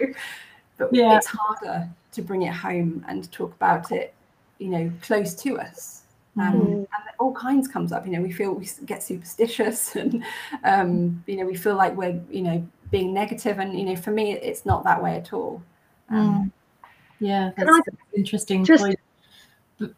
but 0.90 0.98
yeah. 0.98 1.18
it's 1.18 1.28
harder 1.28 1.90
to 2.14 2.22
bring 2.22 2.44
it 2.44 2.54
home 2.54 3.06
and 3.08 3.32
talk 3.32 3.54
about 3.54 3.92
it, 3.92 4.14
you 4.60 4.70
know, 4.70 4.92
close 5.02 5.34
to 5.36 5.60
us. 5.60 6.04
Um, 6.38 6.54
mm. 6.54 6.74
And 6.74 6.88
all 7.20 7.34
kinds 7.34 7.68
comes 7.68 7.92
up, 7.92 8.06
you 8.06 8.14
know, 8.14 8.22
we 8.22 8.32
feel 8.32 8.54
we 8.54 8.68
get 8.86 9.04
superstitious 9.04 9.96
and, 9.96 10.24
um, 10.64 11.24
you 11.28 11.38
know, 11.38 11.46
we 11.46 11.56
feel 11.56 11.76
like 11.76 11.96
we're, 11.96 12.20
you 12.30 12.42
know, 12.42 12.68
being 12.90 13.14
negative 13.14 13.60
and, 13.60 13.78
you 13.78 13.86
know, 13.86 13.96
for 13.96 14.12
me, 14.12 14.34
it's 14.34 14.66
not 14.66 14.84
that 14.84 15.02
way 15.02 15.16
at 15.16 15.34
all. 15.34 15.62
Um, 16.10 16.52
mm. 16.84 16.90
Yeah, 17.20 17.52
that's 17.56 17.70
I, 17.70 17.80
interesting 18.16 18.66
just, 18.66 18.84
point. 18.84 19.00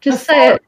Just 0.00 0.26
Before, 0.26 0.34
say 0.34 0.48
it 0.54 0.62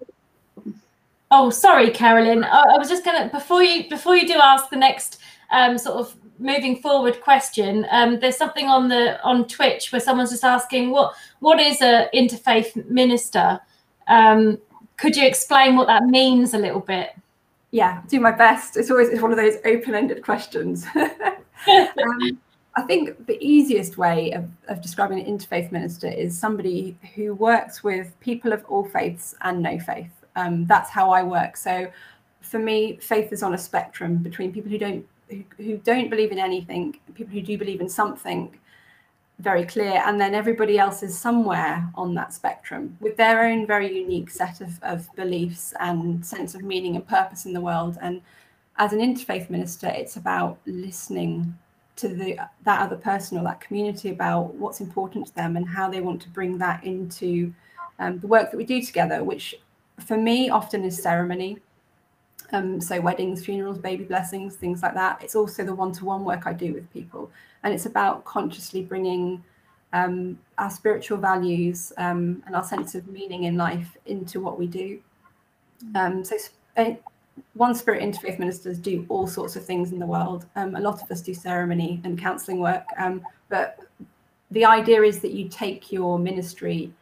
Oh, 1.30 1.50
sorry, 1.50 1.90
Carolyn. 1.90 2.44
I, 2.44 2.78
was 2.78 2.88
just 2.88 3.04
gonna 3.04 3.28
before 3.28 3.62
you 3.62 3.88
before 3.88 4.16
you 4.16 4.26
do 4.28 4.34
ask 4.34 4.70
the 4.70 4.76
next 4.76 5.18
um, 5.50 5.78
sort 5.78 5.96
of 5.96 6.14
moving 6.38 6.80
forward 6.80 7.20
question. 7.20 7.86
Um, 7.90 8.20
there's 8.20 8.36
something 8.36 8.66
on 8.66 8.88
the 8.88 9.22
on 9.22 9.46
Twitch 9.48 9.92
where 9.92 10.00
someone's 10.00 10.30
just 10.30 10.44
asking 10.44 10.90
what 10.90 11.14
what 11.40 11.60
is 11.60 11.80
a 11.80 12.08
interfaith 12.14 12.88
minister. 12.88 13.60
Um, 14.08 14.58
could 14.96 15.16
you 15.16 15.26
explain 15.26 15.76
what 15.76 15.86
that 15.88 16.04
means 16.04 16.54
a 16.54 16.58
little 16.58 16.80
bit? 16.80 17.10
Yeah, 17.70 18.02
do 18.08 18.20
my 18.20 18.32
best. 18.32 18.76
It's 18.76 18.90
always 18.90 19.08
it's 19.08 19.22
one 19.22 19.32
of 19.32 19.36
those 19.36 19.56
open-ended 19.64 20.22
questions. 20.22 20.86
um, 20.96 22.38
I 22.78 22.82
think 22.82 23.26
the 23.26 23.38
easiest 23.40 23.96
way 23.96 24.32
of, 24.32 24.44
of 24.68 24.82
describing 24.82 25.18
an 25.18 25.26
interfaith 25.26 25.72
minister 25.72 26.08
is 26.08 26.38
somebody 26.38 26.96
who 27.14 27.34
works 27.34 27.82
with 27.82 28.18
people 28.20 28.52
of 28.52 28.62
all 28.68 28.84
faiths 28.84 29.34
and 29.40 29.62
no 29.62 29.78
faith 29.80 30.10
um, 30.36 30.66
that's 30.66 30.90
how 30.90 31.10
I 31.10 31.22
work. 31.22 31.56
So 31.56 31.90
for 32.42 32.58
me, 32.58 32.98
faith 32.98 33.32
is 33.32 33.42
on 33.42 33.54
a 33.54 33.58
spectrum 33.58 34.18
between 34.18 34.52
people 34.52 34.70
who 34.70 34.78
don't 34.78 35.04
who, 35.28 35.44
who 35.56 35.76
don't 35.78 36.10
believe 36.10 36.32
in 36.32 36.38
anything, 36.38 36.98
people 37.14 37.34
who 37.34 37.42
do 37.42 37.58
believe 37.58 37.80
in 37.80 37.88
something 37.88 38.58
very 39.38 39.64
clear, 39.64 40.02
and 40.06 40.18
then 40.20 40.34
everybody 40.34 40.78
else 40.78 41.02
is 41.02 41.18
somewhere 41.18 41.86
on 41.94 42.14
that 42.14 42.32
spectrum 42.32 42.96
with 43.00 43.16
their 43.16 43.44
own 43.44 43.66
very 43.66 43.94
unique 43.94 44.30
set 44.30 44.60
of, 44.60 44.82
of 44.82 45.14
beliefs 45.14 45.74
and 45.80 46.24
sense 46.24 46.54
of 46.54 46.62
meaning 46.62 46.96
and 46.96 47.06
purpose 47.06 47.44
in 47.44 47.52
the 47.52 47.60
world. 47.60 47.98
And 48.00 48.22
as 48.78 48.92
an 48.92 49.00
interfaith 49.00 49.50
minister, 49.50 49.88
it's 49.88 50.16
about 50.16 50.58
listening 50.64 51.54
to 51.96 52.08
the 52.08 52.38
that 52.64 52.80
other 52.80 52.96
person 52.96 53.38
or 53.38 53.44
that 53.44 53.60
community 53.60 54.10
about 54.10 54.54
what's 54.54 54.80
important 54.80 55.26
to 55.26 55.34
them 55.34 55.56
and 55.56 55.66
how 55.66 55.90
they 55.90 56.00
want 56.00 56.20
to 56.22 56.28
bring 56.28 56.58
that 56.58 56.84
into 56.84 57.52
um, 57.98 58.18
the 58.20 58.26
work 58.26 58.50
that 58.50 58.56
we 58.56 58.64
do 58.64 58.82
together, 58.82 59.24
which 59.24 59.54
for 60.04 60.16
me 60.16 60.50
often 60.50 60.84
is 60.84 61.02
ceremony. 61.02 61.58
Um, 62.52 62.80
so 62.80 63.00
weddings, 63.00 63.44
funerals, 63.44 63.78
baby 63.78 64.04
blessings, 64.04 64.56
things 64.56 64.82
like 64.82 64.94
that. 64.94 65.22
It's 65.22 65.34
also 65.34 65.64
the 65.64 65.74
one-to-one 65.74 66.24
work 66.24 66.46
I 66.46 66.52
do 66.52 66.72
with 66.72 66.90
people, 66.92 67.30
and 67.62 67.74
it's 67.74 67.86
about 67.86 68.24
consciously 68.24 68.82
bringing 68.82 69.42
um, 69.92 70.38
our 70.58 70.70
spiritual 70.70 71.18
values 71.18 71.92
um, 71.98 72.42
and 72.46 72.54
our 72.54 72.64
sense 72.64 72.94
of 72.94 73.06
meaning 73.08 73.44
in 73.44 73.56
life 73.56 73.96
into 74.06 74.40
what 74.40 74.58
we 74.58 74.66
do. 74.66 75.00
Um, 75.94 76.24
so, 76.24 76.36
uh, 76.76 76.92
one 77.54 77.74
spirit 77.74 78.02
interfaith 78.02 78.38
ministers 78.38 78.78
do 78.78 79.04
all 79.08 79.26
sorts 79.26 79.56
of 79.56 79.64
things 79.64 79.92
in 79.92 79.98
the 79.98 80.06
world. 80.06 80.46
Um, 80.56 80.74
a 80.74 80.80
lot 80.80 81.02
of 81.02 81.10
us 81.10 81.20
do 81.20 81.34
ceremony 81.34 82.00
and 82.04 82.18
counselling 82.18 82.60
work, 82.60 82.84
um, 82.98 83.22
but 83.48 83.78
the 84.50 84.64
idea 84.64 85.02
is 85.02 85.20
that 85.20 85.32
you 85.32 85.48
take 85.48 85.92
your 85.92 86.18
ministry 86.18 86.92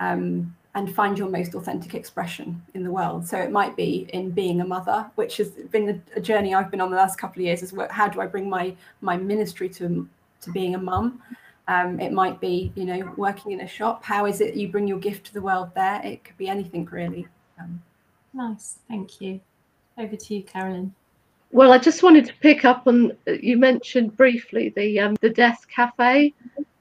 um, 0.00 0.54
and 0.74 0.94
find 0.94 1.18
your 1.18 1.28
most 1.28 1.54
authentic 1.54 1.94
expression 1.94 2.62
in 2.74 2.82
the 2.82 2.90
world. 2.90 3.26
So 3.26 3.38
it 3.38 3.50
might 3.50 3.76
be 3.76 4.08
in 4.12 4.30
being 4.30 4.60
a 4.62 4.64
mother, 4.64 5.10
which 5.16 5.36
has 5.36 5.50
been 5.50 6.02
a, 6.16 6.20
journey 6.20 6.54
I've 6.54 6.70
been 6.70 6.80
on 6.80 6.90
the 6.90 6.96
last 6.96 7.18
couple 7.18 7.42
of 7.42 7.46
years. 7.46 7.62
Is 7.62 7.74
how 7.90 8.08
do 8.08 8.20
I 8.20 8.26
bring 8.26 8.48
my 8.48 8.74
my 9.00 9.16
ministry 9.16 9.68
to 9.70 10.08
to 10.40 10.50
being 10.52 10.74
a 10.74 10.78
mum? 10.78 11.22
Um, 11.68 12.00
it 12.00 12.12
might 12.12 12.40
be 12.40 12.72
you 12.74 12.86
know 12.86 13.12
working 13.16 13.52
in 13.52 13.60
a 13.60 13.68
shop. 13.68 14.02
How 14.02 14.24
is 14.26 14.40
it 14.40 14.54
you 14.54 14.68
bring 14.68 14.88
your 14.88 14.98
gift 14.98 15.26
to 15.26 15.34
the 15.34 15.42
world 15.42 15.70
there? 15.74 16.00
It 16.04 16.24
could 16.24 16.36
be 16.38 16.48
anything 16.48 16.86
really. 16.86 17.26
Um, 17.60 17.82
nice, 18.32 18.78
thank 18.88 19.20
you. 19.20 19.40
Over 19.98 20.16
to 20.16 20.34
you, 20.34 20.42
Carolyn. 20.42 20.94
Well, 21.50 21.70
I 21.70 21.76
just 21.76 22.02
wanted 22.02 22.24
to 22.26 22.34
pick 22.40 22.64
up 22.64 22.86
on 22.86 23.12
you 23.26 23.58
mentioned 23.58 24.16
briefly 24.16 24.70
the 24.74 25.00
um, 25.00 25.16
the 25.20 25.28
Death 25.28 25.66
Cafe, 25.68 26.32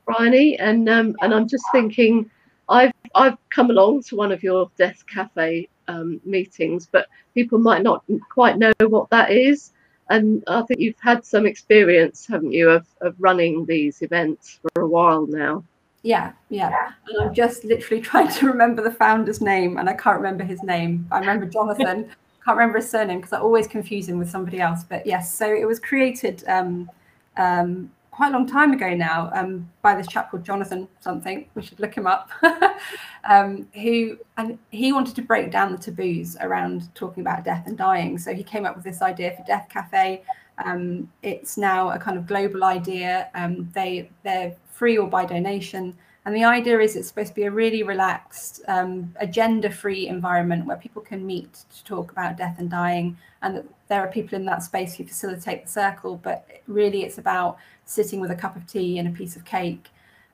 Bryony, 0.05 0.57
and 0.59 0.87
um, 0.87 1.13
and 1.21 1.33
I'm 1.33 1.47
just 1.49 1.65
thinking 1.73 2.31
I've 2.71 2.93
I've 3.13 3.37
come 3.49 3.69
along 3.69 4.03
to 4.03 4.15
one 4.15 4.31
of 4.31 4.41
your 4.41 4.71
Death 4.77 5.03
Cafe 5.05 5.67
um, 5.87 6.21
meetings, 6.25 6.87
but 6.91 7.07
people 7.35 7.59
might 7.59 7.83
not 7.83 8.03
quite 8.29 8.57
know 8.57 8.71
what 8.79 9.09
that 9.09 9.31
is. 9.31 9.71
And 10.09 10.43
I 10.47 10.61
think 10.63 10.79
you've 10.79 10.99
had 10.99 11.25
some 11.25 11.45
experience, 11.45 12.25
haven't 12.27 12.51
you, 12.51 12.69
of, 12.69 12.85
of 13.01 13.15
running 13.19 13.65
these 13.65 14.01
events 14.01 14.59
for 14.61 14.81
a 14.81 14.87
while 14.87 15.25
now. 15.27 15.63
Yeah, 16.03 16.33
yeah. 16.49 16.91
And 17.07 17.21
I'm 17.21 17.33
just 17.33 17.63
literally 17.63 18.01
trying 18.09 18.29
to 18.29 18.47
remember 18.47 18.81
the 18.81 18.91
founder's 18.91 19.41
name, 19.41 19.77
and 19.77 19.89
I 19.89 19.93
can't 19.93 20.17
remember 20.17 20.43
his 20.43 20.63
name. 20.63 21.07
I 21.11 21.19
remember 21.19 21.45
Jonathan. 21.45 22.11
can't 22.43 22.57
remember 22.57 22.79
his 22.79 22.89
surname 22.89 23.19
because 23.19 23.33
I 23.33 23.39
always 23.39 23.67
confuse 23.67 24.09
him 24.09 24.17
with 24.17 24.29
somebody 24.29 24.59
else. 24.59 24.83
But 24.83 25.05
yes, 25.05 25.31
so 25.33 25.45
it 25.53 25.65
was 25.65 25.79
created 25.79 26.43
um, 26.47 26.89
um, 27.37 27.91
quite 28.11 28.29
a 28.29 28.31
long 28.31 28.45
time 28.45 28.73
ago 28.73 28.93
now 28.93 29.31
um, 29.33 29.69
by 29.81 29.95
this 29.95 30.07
chap 30.07 30.29
called 30.29 30.43
Jonathan 30.43 30.87
something. 30.99 31.47
We 31.55 31.61
should 31.61 31.79
look 31.79 31.95
him 31.95 32.05
up. 32.05 32.29
um, 33.23 33.67
who 33.73 34.17
and 34.37 34.59
he 34.69 34.91
wanted 34.91 35.15
to 35.15 35.21
break 35.21 35.49
down 35.49 35.71
the 35.71 35.77
taboos 35.77 36.35
around 36.41 36.93
talking 36.93 37.21
about 37.21 37.43
death 37.43 37.65
and 37.67 37.77
dying. 37.77 38.17
So 38.17 38.33
he 38.33 38.43
came 38.43 38.65
up 38.65 38.75
with 38.75 38.83
this 38.83 39.01
idea 39.01 39.31
for 39.35 39.43
Death 39.43 39.67
Cafe. 39.69 40.23
Um, 40.63 41.09
it's 41.23 41.57
now 41.57 41.91
a 41.91 41.99
kind 41.99 42.17
of 42.17 42.27
global 42.27 42.63
idea. 42.63 43.29
Um, 43.33 43.69
they 43.73 44.09
they're 44.23 44.55
free 44.71 44.97
or 44.97 45.07
by 45.07 45.25
donation. 45.25 45.97
And 46.23 46.35
the 46.35 46.43
idea 46.43 46.79
is 46.79 46.95
it's 46.95 47.07
supposed 47.07 47.29
to 47.29 47.35
be 47.35 47.43
a 47.43 47.51
really 47.51 47.81
relaxed, 47.81 48.61
um, 48.67 49.11
agenda 49.19 49.71
free 49.71 50.07
environment 50.07 50.67
where 50.67 50.77
people 50.77 51.01
can 51.01 51.25
meet 51.25 51.51
to 51.75 51.83
talk 51.83 52.11
about 52.11 52.37
death 52.37 52.57
and 52.59 52.69
dying, 52.69 53.17
and 53.41 53.57
that 53.57 53.65
there 53.87 54.01
are 54.01 54.07
people 54.07 54.35
in 54.35 54.45
that 54.45 54.61
space 54.61 54.93
who 54.93 55.03
facilitate 55.03 55.63
the 55.63 55.71
circle. 55.71 56.17
But 56.17 56.47
really, 56.67 57.03
it's 57.03 57.17
about 57.17 57.57
sitting 57.85 58.19
with 58.21 58.29
a 58.29 58.35
cup 58.35 58.55
of 58.55 58.67
tea 58.67 58.99
and 58.99 59.07
a 59.07 59.11
piece 59.11 59.35
of 59.35 59.43
cake 59.45 59.89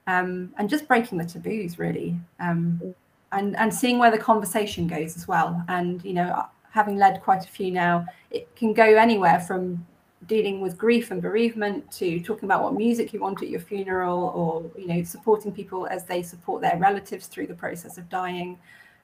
um, 0.08 0.54
and 0.58 0.70
just 0.70 0.88
breaking 0.88 1.18
the 1.18 1.26
taboos, 1.26 1.80
really, 1.80 2.18
um, 2.40 2.94
and, 3.32 3.56
and 3.58 3.74
seeing 3.74 3.98
where 3.98 4.12
the 4.12 4.18
conversation 4.18 4.88
goes 4.88 5.16
as 5.16 5.28
well. 5.28 5.64
And, 5.70 6.04
you 6.04 6.14
know, 6.14 6.46
having 6.72 6.98
led 6.98 7.22
quite 7.22 7.46
a 7.46 7.48
few 7.48 7.72
now, 7.72 8.06
it 8.30 8.54
can 8.58 8.74
go 8.74 8.84
anywhere 8.84 9.40
from 9.40 9.86
dealing 10.26 10.62
with 10.62 10.78
grief 10.78 11.12
and 11.12 11.22
bereavement 11.22 11.90
to 11.92 12.20
talking 12.22 12.46
about 12.46 12.64
what 12.64 12.74
music 12.74 13.14
you 13.14 13.20
want 13.20 13.42
at 13.44 13.50
your 13.50 13.60
funeral 13.60 14.32
or 14.36 14.80
you 14.80 14.88
know 14.88 15.04
supporting 15.04 15.52
people 15.52 15.86
as 15.88 16.06
they 16.06 16.24
support 16.24 16.62
their 16.62 16.78
relatives 16.78 17.28
through 17.28 17.48
the 17.48 17.54
process 17.54 17.98
of 17.98 18.10
dying. 18.10 18.58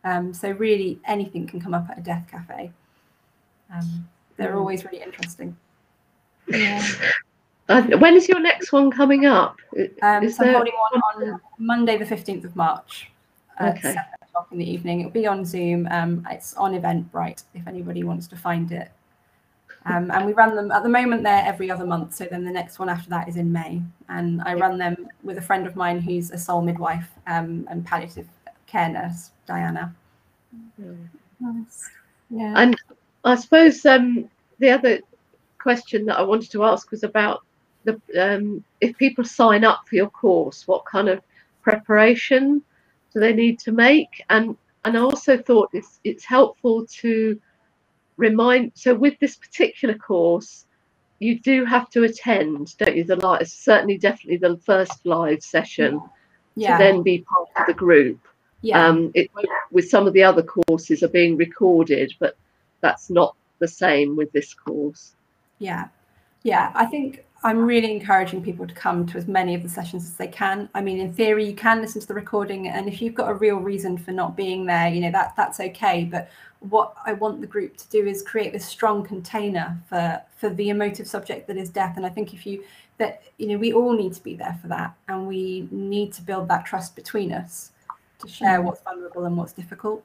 Um, 0.03 0.33
so 0.33 0.51
really 0.51 0.99
anything 1.05 1.47
can 1.47 1.61
come 1.61 1.73
up 1.73 1.87
at 1.89 1.99
a 1.99 2.01
death 2.01 2.27
cafe. 2.29 2.71
Um, 3.73 4.07
they're 4.37 4.53
mm. 4.53 4.57
always 4.57 4.83
really 4.83 5.01
interesting. 5.01 5.55
Yeah. 6.47 6.85
When 7.67 8.15
is 8.15 8.27
your 8.27 8.41
next 8.41 8.73
one 8.73 8.91
coming 8.91 9.25
up? 9.25 9.57
Um, 10.01 10.29
so 10.29 10.43
i'm 10.43 10.53
holding 10.53 10.73
one 10.91 11.31
on 11.33 11.41
monday 11.57 11.97
the 11.97 12.03
15th 12.03 12.43
of 12.43 12.55
march 12.57 13.09
at 13.57 13.77
okay. 13.77 13.93
7 13.93 13.97
o'clock 14.21 14.47
in 14.51 14.57
the 14.57 14.69
evening. 14.69 14.99
It'll 14.99 15.11
be 15.11 15.27
on 15.27 15.45
zoom. 15.45 15.87
Um, 15.89 16.27
it's 16.29 16.53
on 16.55 16.73
eventbrite 16.73 17.43
if 17.53 17.65
anybody 17.65 18.03
wants 18.03 18.27
to 18.27 18.35
find 18.35 18.71
it 18.71 18.91
um, 19.85 20.11
and 20.11 20.25
we 20.25 20.33
run 20.33 20.55
them 20.55 20.71
at 20.71 20.83
the 20.83 20.89
moment, 20.89 21.23
they're 21.23 21.43
every 21.45 21.69
other 21.69 21.85
month. 21.85 22.15
So 22.15 22.25
then 22.25 22.45
the 22.45 22.51
next 22.51 22.79
one 22.79 22.89
after 22.89 23.09
that 23.09 23.27
is 23.27 23.35
in 23.35 23.51
May. 23.51 23.81
And 24.07 24.41
I 24.43 24.53
run 24.53 24.77
them 24.77 25.07
with 25.23 25.37
a 25.37 25.41
friend 25.41 25.67
of 25.67 25.75
mine 25.75 25.99
who's 25.99 26.31
a 26.31 26.37
soul 26.37 26.61
midwife 26.61 27.09
um, 27.27 27.67
and 27.69 27.85
palliative 27.85 28.27
care 28.65 28.89
nurse, 28.89 29.31
Diana. 29.45 29.93
Nice. 31.39 31.89
Yeah. 32.29 32.53
And 32.55 32.77
I 33.25 33.35
suppose 33.35 33.85
um, 33.85 34.29
the 34.59 34.69
other 34.69 34.99
question 35.57 36.05
that 36.05 36.17
I 36.17 36.21
wanted 36.21 36.51
to 36.51 36.63
ask 36.63 36.89
was 36.91 37.03
about 37.03 37.43
the 37.83 37.99
um, 38.17 38.63
if 38.79 38.97
people 38.97 39.25
sign 39.25 39.65
up 39.65 39.81
for 39.87 39.95
your 39.95 40.09
course, 40.09 40.65
what 40.67 40.85
kind 40.85 41.09
of 41.09 41.21
preparation 41.61 42.61
do 43.13 43.19
they 43.19 43.33
need 43.33 43.59
to 43.59 43.73
make? 43.73 44.23
And 44.29 44.55
and 44.85 44.97
I 44.97 45.01
also 45.01 45.37
thought 45.37 45.69
it's 45.73 45.99
it's 46.05 46.23
helpful 46.23 46.85
to 47.01 47.39
remind 48.17 48.71
so 48.75 48.93
with 48.93 49.17
this 49.19 49.35
particular 49.35 49.95
course 49.95 50.65
you 51.19 51.39
do 51.39 51.65
have 51.65 51.89
to 51.89 52.03
attend 52.03 52.75
don't 52.77 52.95
you 52.95 53.03
the 53.03 53.15
live 53.15 53.47
certainly 53.51 53.97
definitely 53.97 54.37
the 54.37 54.57
first 54.57 55.05
live 55.05 55.41
session 55.41 56.01
yeah. 56.55 56.77
to 56.77 56.83
then 56.83 57.01
be 57.01 57.19
part 57.19 57.49
of 57.55 57.65
the 57.65 57.73
group 57.73 58.19
yeah. 58.61 58.87
um 58.87 59.11
it 59.13 59.29
with 59.71 59.89
some 59.89 60.07
of 60.07 60.13
the 60.13 60.23
other 60.23 60.43
courses 60.43 61.01
are 61.03 61.09
being 61.09 61.37
recorded 61.37 62.13
but 62.19 62.35
that's 62.81 63.09
not 63.09 63.35
the 63.59 63.67
same 63.67 64.15
with 64.15 64.31
this 64.31 64.53
course 64.53 65.15
yeah 65.59 65.87
yeah 66.43 66.71
i 66.75 66.85
think 66.85 67.25
I'm 67.45 67.65
really 67.65 67.91
encouraging 67.91 68.41
people 68.41 68.65
to 68.65 68.73
come 68.73 69.05
to 69.07 69.17
as 69.17 69.27
many 69.27 69.53
of 69.53 69.63
the 69.63 69.69
sessions 69.69 70.05
as 70.05 70.15
they 70.15 70.27
can. 70.27 70.69
I 70.73 70.81
mean, 70.81 70.99
in 70.99 71.13
theory, 71.13 71.45
you 71.45 71.55
can 71.55 71.81
listen 71.81 71.99
to 71.99 72.07
the 72.07 72.13
recording, 72.13 72.69
and 72.69 72.87
if 72.87 73.01
you've 73.01 73.15
got 73.15 73.29
a 73.29 73.33
real 73.33 73.57
reason 73.57 73.97
for 73.97 74.11
not 74.11 74.37
being 74.37 74.65
there, 74.65 74.87
you 74.87 75.01
know 75.01 75.11
that 75.11 75.33
that's 75.35 75.59
okay. 75.59 76.05
But 76.05 76.29
what 76.61 76.95
I 77.05 77.11
want 77.11 77.41
the 77.41 77.47
group 77.47 77.75
to 77.77 77.89
do 77.89 78.07
is 78.07 78.23
create 78.23 78.53
this 78.53 78.65
strong 78.65 79.03
container 79.03 79.77
for 79.89 80.21
for 80.37 80.49
the 80.49 80.69
emotive 80.69 81.05
subject 81.05 81.47
that 81.47 81.57
is 81.57 81.69
death. 81.69 81.97
And 81.97 82.05
I 82.05 82.09
think 82.09 82.33
if 82.33 82.45
you 82.45 82.63
that 82.97 83.23
you 83.37 83.47
know 83.47 83.57
we 83.57 83.73
all 83.73 83.93
need 83.93 84.13
to 84.13 84.23
be 84.23 84.35
there 84.35 84.57
for 84.61 84.69
that, 84.69 84.95
and 85.09 85.27
we 85.27 85.67
need 85.69 86.13
to 86.13 86.21
build 86.21 86.47
that 86.47 86.65
trust 86.65 86.95
between 86.95 87.33
us 87.33 87.71
to 88.19 88.27
share 88.29 88.61
what's 88.61 88.81
vulnerable 88.83 89.25
and 89.25 89.35
what's 89.35 89.51
difficult. 89.51 90.01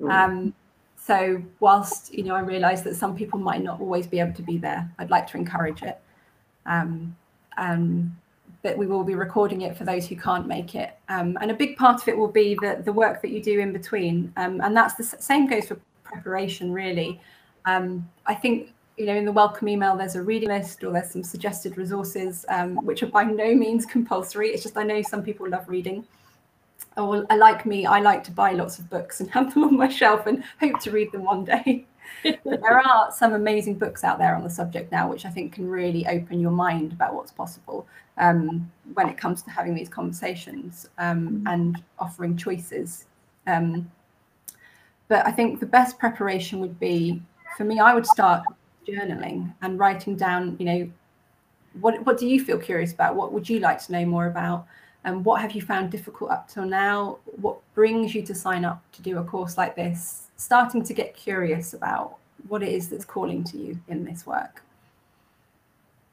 Mm. 0.00 0.10
Um, 0.10 0.54
so 0.96 1.40
whilst 1.60 2.12
you 2.12 2.24
know 2.24 2.34
I 2.34 2.40
realise 2.40 2.80
that 2.82 2.96
some 2.96 3.16
people 3.16 3.38
might 3.38 3.62
not 3.62 3.80
always 3.80 4.08
be 4.08 4.18
able 4.18 4.34
to 4.34 4.42
be 4.42 4.58
there, 4.58 4.90
I'd 4.98 5.10
like 5.10 5.28
to 5.28 5.36
encourage 5.36 5.82
it. 5.82 6.01
Um, 6.66 7.16
um, 7.56 8.16
but 8.62 8.78
we 8.78 8.86
will 8.86 9.04
be 9.04 9.14
recording 9.14 9.62
it 9.62 9.76
for 9.76 9.84
those 9.84 10.06
who 10.06 10.16
can't 10.16 10.46
make 10.46 10.74
it. 10.74 10.96
Um, 11.08 11.36
and 11.40 11.50
a 11.50 11.54
big 11.54 11.76
part 11.76 12.00
of 12.00 12.08
it 12.08 12.16
will 12.16 12.28
be 12.28 12.56
the, 12.60 12.80
the 12.84 12.92
work 12.92 13.20
that 13.22 13.30
you 13.30 13.42
do 13.42 13.58
in 13.58 13.72
between. 13.72 14.32
Um, 14.36 14.60
and 14.60 14.76
that's 14.76 14.94
the 14.94 15.02
same 15.02 15.48
goes 15.48 15.66
for 15.66 15.78
preparation, 16.04 16.72
really. 16.72 17.20
Um, 17.64 18.08
I 18.26 18.34
think, 18.34 18.72
you 18.96 19.06
know, 19.06 19.14
in 19.14 19.24
the 19.24 19.32
welcome 19.32 19.68
email, 19.68 19.96
there's 19.96 20.14
a 20.14 20.22
reading 20.22 20.50
list 20.50 20.84
or 20.84 20.92
there's 20.92 21.10
some 21.10 21.24
suggested 21.24 21.76
resources, 21.76 22.46
um, 22.48 22.76
which 22.76 23.02
are 23.02 23.08
by 23.08 23.24
no 23.24 23.54
means 23.54 23.84
compulsory. 23.94 24.50
It's 24.50 24.62
just 24.62 24.76
I 24.76 24.84
know 24.84 25.02
some 25.02 25.22
people 25.22 25.48
love 25.48 25.68
reading. 25.68 26.06
Or 26.96 27.24
like 27.36 27.64
me, 27.64 27.86
I 27.86 28.00
like 28.00 28.22
to 28.24 28.30
buy 28.30 28.52
lots 28.52 28.78
of 28.78 28.90
books 28.90 29.20
and 29.20 29.30
have 29.30 29.54
them 29.54 29.64
on 29.64 29.76
my 29.76 29.88
shelf 29.88 30.26
and 30.26 30.44
hope 30.60 30.78
to 30.80 30.90
read 30.90 31.10
them 31.10 31.24
one 31.24 31.44
day 31.44 31.86
there 32.22 32.78
are 32.78 33.10
some 33.10 33.32
amazing 33.32 33.78
books 33.78 34.04
out 34.04 34.18
there 34.18 34.34
on 34.34 34.42
the 34.42 34.50
subject 34.50 34.92
now, 34.92 35.08
which 35.08 35.24
I 35.24 35.30
think 35.30 35.52
can 35.52 35.68
really 35.68 36.06
open 36.06 36.40
your 36.40 36.50
mind 36.50 36.92
about 36.92 37.14
what's 37.14 37.32
possible 37.32 37.86
um, 38.18 38.70
when 38.94 39.08
it 39.08 39.16
comes 39.16 39.42
to 39.42 39.50
having 39.50 39.74
these 39.74 39.88
conversations 39.88 40.88
um, 40.98 41.28
mm-hmm. 41.28 41.46
and 41.48 41.82
offering 41.98 42.36
choices. 42.36 43.06
Um, 43.46 43.90
but 45.08 45.26
I 45.26 45.30
think 45.30 45.60
the 45.60 45.66
best 45.66 45.98
preparation 45.98 46.60
would 46.60 46.78
be, 46.78 47.20
for 47.56 47.64
me, 47.64 47.80
I 47.80 47.94
would 47.94 48.06
start 48.06 48.44
journaling 48.88 49.52
and 49.62 49.78
writing 49.78 50.16
down, 50.16 50.56
you 50.58 50.64
know, 50.64 50.90
what 51.80 52.04
what 52.04 52.18
do 52.18 52.26
you 52.26 52.44
feel 52.44 52.58
curious 52.58 52.92
about? 52.92 53.16
What 53.16 53.32
would 53.32 53.48
you 53.48 53.58
like 53.58 53.82
to 53.86 53.92
know 53.92 54.04
more 54.04 54.26
about? 54.26 54.66
And 55.04 55.24
what 55.24 55.40
have 55.40 55.52
you 55.52 55.62
found 55.62 55.90
difficult 55.90 56.30
up 56.30 56.48
till 56.48 56.64
now? 56.64 57.18
What 57.24 57.58
brings 57.74 58.14
you 58.14 58.22
to 58.22 58.34
sign 58.34 58.64
up 58.64 58.82
to 58.92 59.02
do 59.02 59.18
a 59.18 59.24
course 59.24 59.58
like 59.58 59.74
this? 59.74 60.21
Starting 60.36 60.82
to 60.84 60.94
get 60.94 61.14
curious 61.14 61.74
about 61.74 62.16
what 62.48 62.62
it 62.62 62.70
is 62.70 62.88
that's 62.88 63.04
calling 63.04 63.44
to 63.44 63.56
you 63.56 63.78
in 63.88 64.04
this 64.04 64.26
work. 64.26 64.62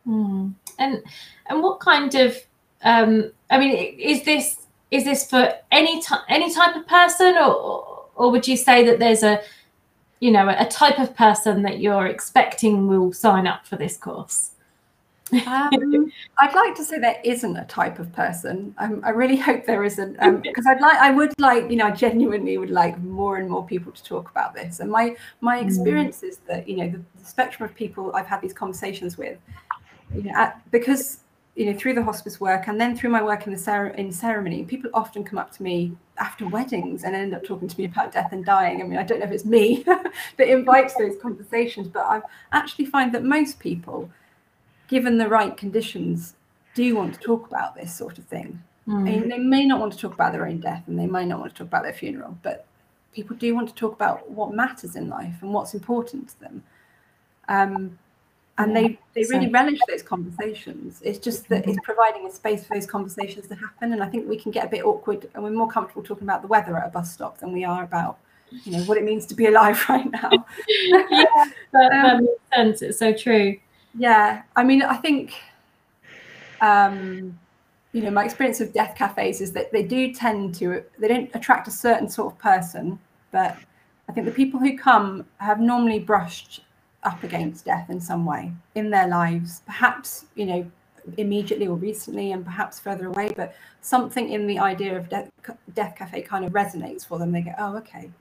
Mm. 0.07 0.53
And 0.77 1.03
and 1.47 1.61
what 1.61 1.79
kind 1.79 2.13
of 2.15 2.37
um, 2.83 3.31
I 3.49 3.59
mean, 3.59 3.75
is 3.99 4.23
this 4.23 4.67
is 4.91 5.03
this 5.03 5.29
for 5.29 5.53
any 5.71 6.01
type 6.01 6.21
any 6.29 6.53
type 6.53 6.75
of 6.75 6.87
person, 6.87 7.35
or 7.37 8.05
or 8.15 8.31
would 8.31 8.47
you 8.47 8.57
say 8.57 8.85
that 8.85 8.99
there's 8.99 9.23
a 9.23 9.41
you 10.19 10.31
know 10.31 10.47
a 10.49 10.65
type 10.65 10.99
of 10.99 11.15
person 11.15 11.63
that 11.63 11.79
you're 11.79 12.07
expecting 12.07 12.87
will 12.87 13.13
sign 13.13 13.47
up 13.47 13.65
for 13.65 13.75
this 13.75 13.97
course? 13.97 14.51
Um, 15.33 16.11
I'd 16.39 16.55
like 16.55 16.75
to 16.75 16.83
say 16.83 16.99
there 16.99 17.19
isn't 17.23 17.57
a 17.57 17.65
type 17.65 17.99
of 17.99 18.11
person. 18.13 18.73
Um, 18.77 19.01
I 19.03 19.09
really 19.09 19.35
hope 19.49 19.65
there 19.65 19.83
isn't, 19.83 20.13
because 20.13 20.65
um, 20.65 20.71
I'd 20.71 20.81
like, 20.81 20.97
I 20.97 21.11
would 21.11 21.33
like, 21.39 21.69
you 21.69 21.77
know, 21.77 21.87
I 21.87 21.91
genuinely 21.91 22.57
would 22.57 22.69
like 22.69 22.97
more 22.99 23.37
and 23.37 23.49
more 23.49 23.65
people 23.65 23.91
to 23.91 24.03
talk 24.03 24.29
about 24.29 24.53
this. 24.53 24.79
And 24.79 24.91
my 24.91 25.15
my 25.41 25.59
mm. 25.59 25.65
experience 25.65 26.23
is 26.23 26.37
that, 26.47 26.67
you 26.67 26.77
know, 26.77 26.89
the, 26.89 27.01
the 27.19 27.25
spectrum 27.25 27.67
of 27.69 27.75
people 27.75 28.11
I've 28.13 28.27
had 28.27 28.41
these 28.41 28.53
conversations 28.53 29.17
with, 29.17 29.37
you 30.13 30.23
know, 30.23 30.31
at, 30.35 30.61
because 30.71 31.19
you 31.55 31.65
know 31.65 31.77
through 31.77 31.93
the 31.93 32.03
hospice 32.03 32.39
work 32.39 32.67
and 32.67 32.79
then 32.79 32.95
through 32.95 33.09
my 33.09 33.21
work 33.21 33.45
in 33.45 33.51
the 33.51 33.59
cer- 33.59 33.89
in 33.97 34.11
ceremony, 34.11 34.63
people 34.63 34.89
often 34.93 35.23
come 35.23 35.37
up 35.37 35.51
to 35.51 35.63
me 35.63 35.97
after 36.17 36.47
weddings 36.47 37.03
and 37.03 37.15
end 37.15 37.33
up 37.33 37.43
talking 37.43 37.67
to 37.67 37.77
me 37.77 37.85
about 37.85 38.11
death 38.13 38.31
and 38.31 38.45
dying. 38.45 38.81
I 38.81 38.85
mean, 38.85 38.97
I 38.97 39.03
don't 39.03 39.19
know 39.19 39.25
if 39.25 39.31
it's 39.31 39.45
me 39.45 39.83
that 40.37 40.47
invites 40.47 40.93
those 40.95 41.17
conversations, 41.21 41.87
but 41.87 42.05
I 42.05 42.21
actually 42.53 42.85
find 42.85 43.13
that 43.13 43.23
most 43.23 43.59
people 43.59 44.09
given 44.89 45.17
the 45.17 45.29
right 45.29 45.55
conditions, 45.55 46.35
do 46.73 46.95
want 46.95 47.13
to 47.13 47.19
talk 47.19 47.47
about 47.47 47.75
this 47.75 47.95
sort 47.95 48.17
of 48.17 48.25
thing. 48.25 48.61
Mm. 48.87 48.93
I 48.93 49.01
mean, 49.03 49.29
they 49.29 49.37
may 49.37 49.65
not 49.65 49.79
want 49.79 49.93
to 49.93 49.99
talk 49.99 50.13
about 50.13 50.33
their 50.33 50.47
own 50.47 50.59
death 50.59 50.83
and 50.87 50.99
they 50.99 51.05
may 51.05 51.25
not 51.25 51.39
want 51.39 51.53
to 51.53 51.57
talk 51.59 51.67
about 51.67 51.83
their 51.83 51.93
funeral, 51.93 52.37
but 52.41 52.65
people 53.13 53.35
do 53.35 53.53
want 53.55 53.69
to 53.69 53.75
talk 53.75 53.93
about 53.93 54.29
what 54.29 54.53
matters 54.53 54.95
in 54.95 55.07
life 55.07 55.35
and 55.41 55.53
what's 55.53 55.73
important 55.73 56.29
to 56.29 56.39
them. 56.41 56.63
Um, 57.47 57.99
and 58.57 58.73
yeah, 58.73 58.81
they, 58.81 58.99
they 59.13 59.29
really 59.29 59.45
so. 59.45 59.51
relish 59.51 59.79
those 59.87 60.03
conversations. 60.03 61.01
It's 61.03 61.19
just 61.19 61.47
that 61.49 61.67
it's 61.67 61.79
providing 61.83 62.27
a 62.27 62.31
space 62.31 62.65
for 62.65 62.73
those 62.73 62.85
conversations 62.85 63.47
to 63.47 63.55
happen. 63.55 63.93
And 63.93 64.03
I 64.03 64.07
think 64.09 64.27
we 64.27 64.37
can 64.37 64.51
get 64.51 64.65
a 64.65 64.69
bit 64.69 64.83
awkward 64.83 65.29
and 65.33 65.43
we're 65.43 65.51
more 65.51 65.69
comfortable 65.69 66.03
talking 66.03 66.23
about 66.23 66.41
the 66.41 66.47
weather 66.47 66.77
at 66.77 66.87
a 66.87 66.89
bus 66.89 67.13
stop 67.13 67.37
than 67.37 67.53
we 67.53 67.63
are 67.63 67.83
about, 67.83 68.17
you 68.63 68.73
know, 68.73 68.83
what 68.83 68.97
it 68.97 69.05
means 69.05 69.25
to 69.27 69.35
be 69.35 69.45
alive 69.45 69.83
right 69.89 70.11
now. 70.11 70.29
yeah, 70.67 71.25
that, 71.71 71.91
um, 71.91 71.91
that 71.91 72.21
makes 72.21 72.55
sense. 72.55 72.81
It's 72.81 72.99
so 72.99 73.13
true 73.13 73.57
yeah 73.97 74.43
i 74.55 74.63
mean 74.63 74.81
i 74.81 74.95
think 74.95 75.33
um 76.61 77.37
you 77.91 78.01
know 78.01 78.11
my 78.11 78.23
experience 78.23 78.61
of 78.61 78.71
death 78.73 78.95
cafes 78.95 79.41
is 79.41 79.51
that 79.51 79.71
they 79.71 79.83
do 79.83 80.13
tend 80.13 80.53
to 80.55 80.83
they 80.99 81.07
don't 81.07 81.29
attract 81.33 81.67
a 81.67 81.71
certain 81.71 82.07
sort 82.07 82.33
of 82.33 82.39
person 82.39 82.99
but 83.31 83.57
i 84.07 84.11
think 84.11 84.25
the 84.25 84.31
people 84.31 84.59
who 84.59 84.77
come 84.77 85.25
have 85.37 85.59
normally 85.59 85.99
brushed 85.99 86.61
up 87.03 87.23
against 87.23 87.65
death 87.65 87.89
in 87.89 87.99
some 87.99 88.25
way 88.25 88.51
in 88.75 88.89
their 88.89 89.07
lives 89.07 89.61
perhaps 89.65 90.25
you 90.35 90.45
know 90.45 90.71
immediately 91.17 91.65
or 91.65 91.77
recently 91.77 92.33
and 92.33 92.43
perhaps 92.45 92.79
further 92.79 93.07
away 93.07 93.31
but 93.35 93.55
something 93.81 94.29
in 94.29 94.45
the 94.45 94.59
idea 94.59 94.95
of 94.95 95.09
death, 95.09 95.31
death 95.73 95.95
cafe 95.95 96.21
kind 96.21 96.43
of 96.43 96.51
resonates 96.51 97.07
for 97.07 97.17
them. 97.17 97.31
They 97.31 97.41
go 97.41 97.53
oh 97.57 97.77
okay. 97.77 98.11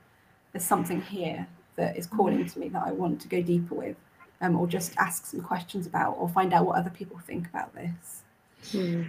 There's 0.53 0.63
something 0.63 1.01
here 1.01 1.45
that 1.79 1.97
is 1.97 2.05
calling 2.05 2.45
to 2.45 2.59
me 2.59 2.69
that 2.69 2.83
i 2.85 2.91
want 2.91 3.19
to 3.21 3.27
go 3.27 3.41
deeper 3.41 3.73
with 3.73 3.95
um, 4.41 4.55
or 4.55 4.67
just 4.67 4.93
ask 4.97 5.25
some 5.25 5.41
questions 5.41 5.87
about 5.87 6.15
or 6.17 6.29
find 6.29 6.53
out 6.53 6.65
what 6.65 6.77
other 6.77 6.89
people 6.89 7.17
think 7.19 7.47
about 7.47 7.73
this. 7.73 8.23
Hmm. 8.71 9.03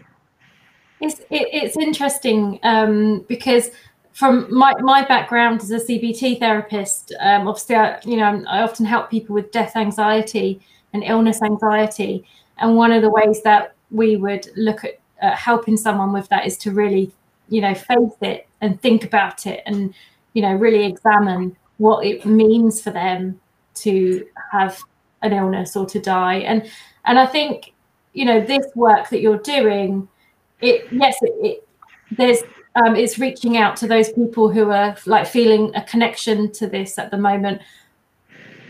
It's, 1.00 1.20
it, 1.30 1.48
it's 1.52 1.76
interesting 1.76 2.60
um, 2.62 3.24
because 3.28 3.70
from 4.12 4.52
my, 4.52 4.74
my 4.80 5.04
background 5.04 5.62
as 5.62 5.70
a 5.70 5.78
CBT 5.78 6.38
therapist, 6.38 7.14
um, 7.20 7.48
obviously, 7.48 7.76
I, 7.76 7.98
you 8.04 8.16
know, 8.16 8.44
I 8.48 8.62
often 8.62 8.84
help 8.84 9.10
people 9.10 9.34
with 9.34 9.50
death 9.50 9.76
anxiety 9.76 10.60
and 10.92 11.02
illness 11.04 11.40
anxiety. 11.42 12.26
And 12.58 12.76
one 12.76 12.92
of 12.92 13.02
the 13.02 13.10
ways 13.10 13.42
that 13.42 13.74
we 13.90 14.16
would 14.16 14.48
look 14.56 14.84
at 14.84 14.98
uh, 15.22 15.34
helping 15.34 15.76
someone 15.76 16.12
with 16.12 16.28
that 16.28 16.46
is 16.46 16.58
to 16.58 16.72
really, 16.72 17.12
you 17.48 17.60
know, 17.60 17.74
face 17.74 18.16
it 18.20 18.48
and 18.60 18.80
think 18.80 19.04
about 19.04 19.46
it 19.46 19.62
and, 19.66 19.94
you 20.34 20.42
know, 20.42 20.52
really 20.54 20.84
examine 20.84 21.56
what 21.78 22.04
it 22.04 22.26
means 22.26 22.82
for 22.82 22.90
them 22.90 23.40
to 23.74 24.26
have 24.52 24.82
an 25.22 25.32
illness 25.32 25.76
or 25.76 25.86
to 25.86 26.00
die. 26.00 26.36
And 26.36 26.70
and 27.04 27.18
i 27.18 27.26
think 27.26 27.72
you 28.12 28.24
know 28.24 28.40
this 28.40 28.66
work 28.74 29.08
that 29.10 29.20
you're 29.20 29.38
doing 29.38 30.08
it 30.60 30.86
yes 30.92 31.16
it, 31.22 31.32
it 31.42 31.68
there's 32.16 32.42
um, 32.76 32.94
it's 32.94 33.18
reaching 33.18 33.56
out 33.56 33.76
to 33.78 33.88
those 33.88 34.12
people 34.12 34.48
who 34.48 34.70
are 34.70 34.96
like 35.06 35.26
feeling 35.26 35.74
a 35.74 35.82
connection 35.82 36.52
to 36.52 36.68
this 36.68 36.98
at 36.98 37.10
the 37.10 37.18
moment. 37.18 37.60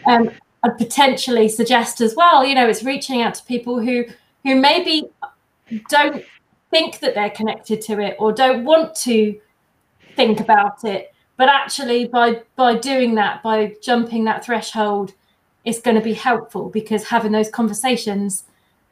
Um, 0.06 0.30
i'd 0.62 0.78
potentially 0.78 1.48
suggest 1.48 2.00
as 2.00 2.14
well 2.14 2.44
you 2.44 2.54
know 2.54 2.68
it's 2.68 2.82
reaching 2.82 3.22
out 3.22 3.34
to 3.34 3.44
people 3.44 3.80
who 3.80 4.04
who 4.44 4.56
maybe 4.56 5.08
don't 5.88 6.24
think 6.70 7.00
that 7.00 7.14
they're 7.14 7.30
connected 7.30 7.80
to 7.82 7.98
it 8.00 8.16
or 8.18 8.32
don't 8.32 8.64
want 8.64 8.94
to 8.94 9.38
think 10.16 10.40
about 10.40 10.84
it 10.84 11.14
but 11.36 11.48
actually 11.48 12.06
by 12.06 12.42
by 12.56 12.76
doing 12.76 13.14
that 13.14 13.42
by 13.42 13.74
jumping 13.82 14.24
that 14.24 14.44
threshold 14.44 15.14
it's 15.64 15.80
going 15.80 15.96
to 15.96 16.02
be 16.02 16.14
helpful 16.14 16.70
because 16.70 17.04
having 17.04 17.32
those 17.32 17.50
conversations 17.50 18.44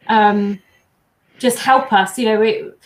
um, 0.09 0.61
just 1.39 1.59
help 1.59 1.93
us. 1.93 2.19
You 2.19 2.27
know, 2.27 2.43
it, 2.43 2.79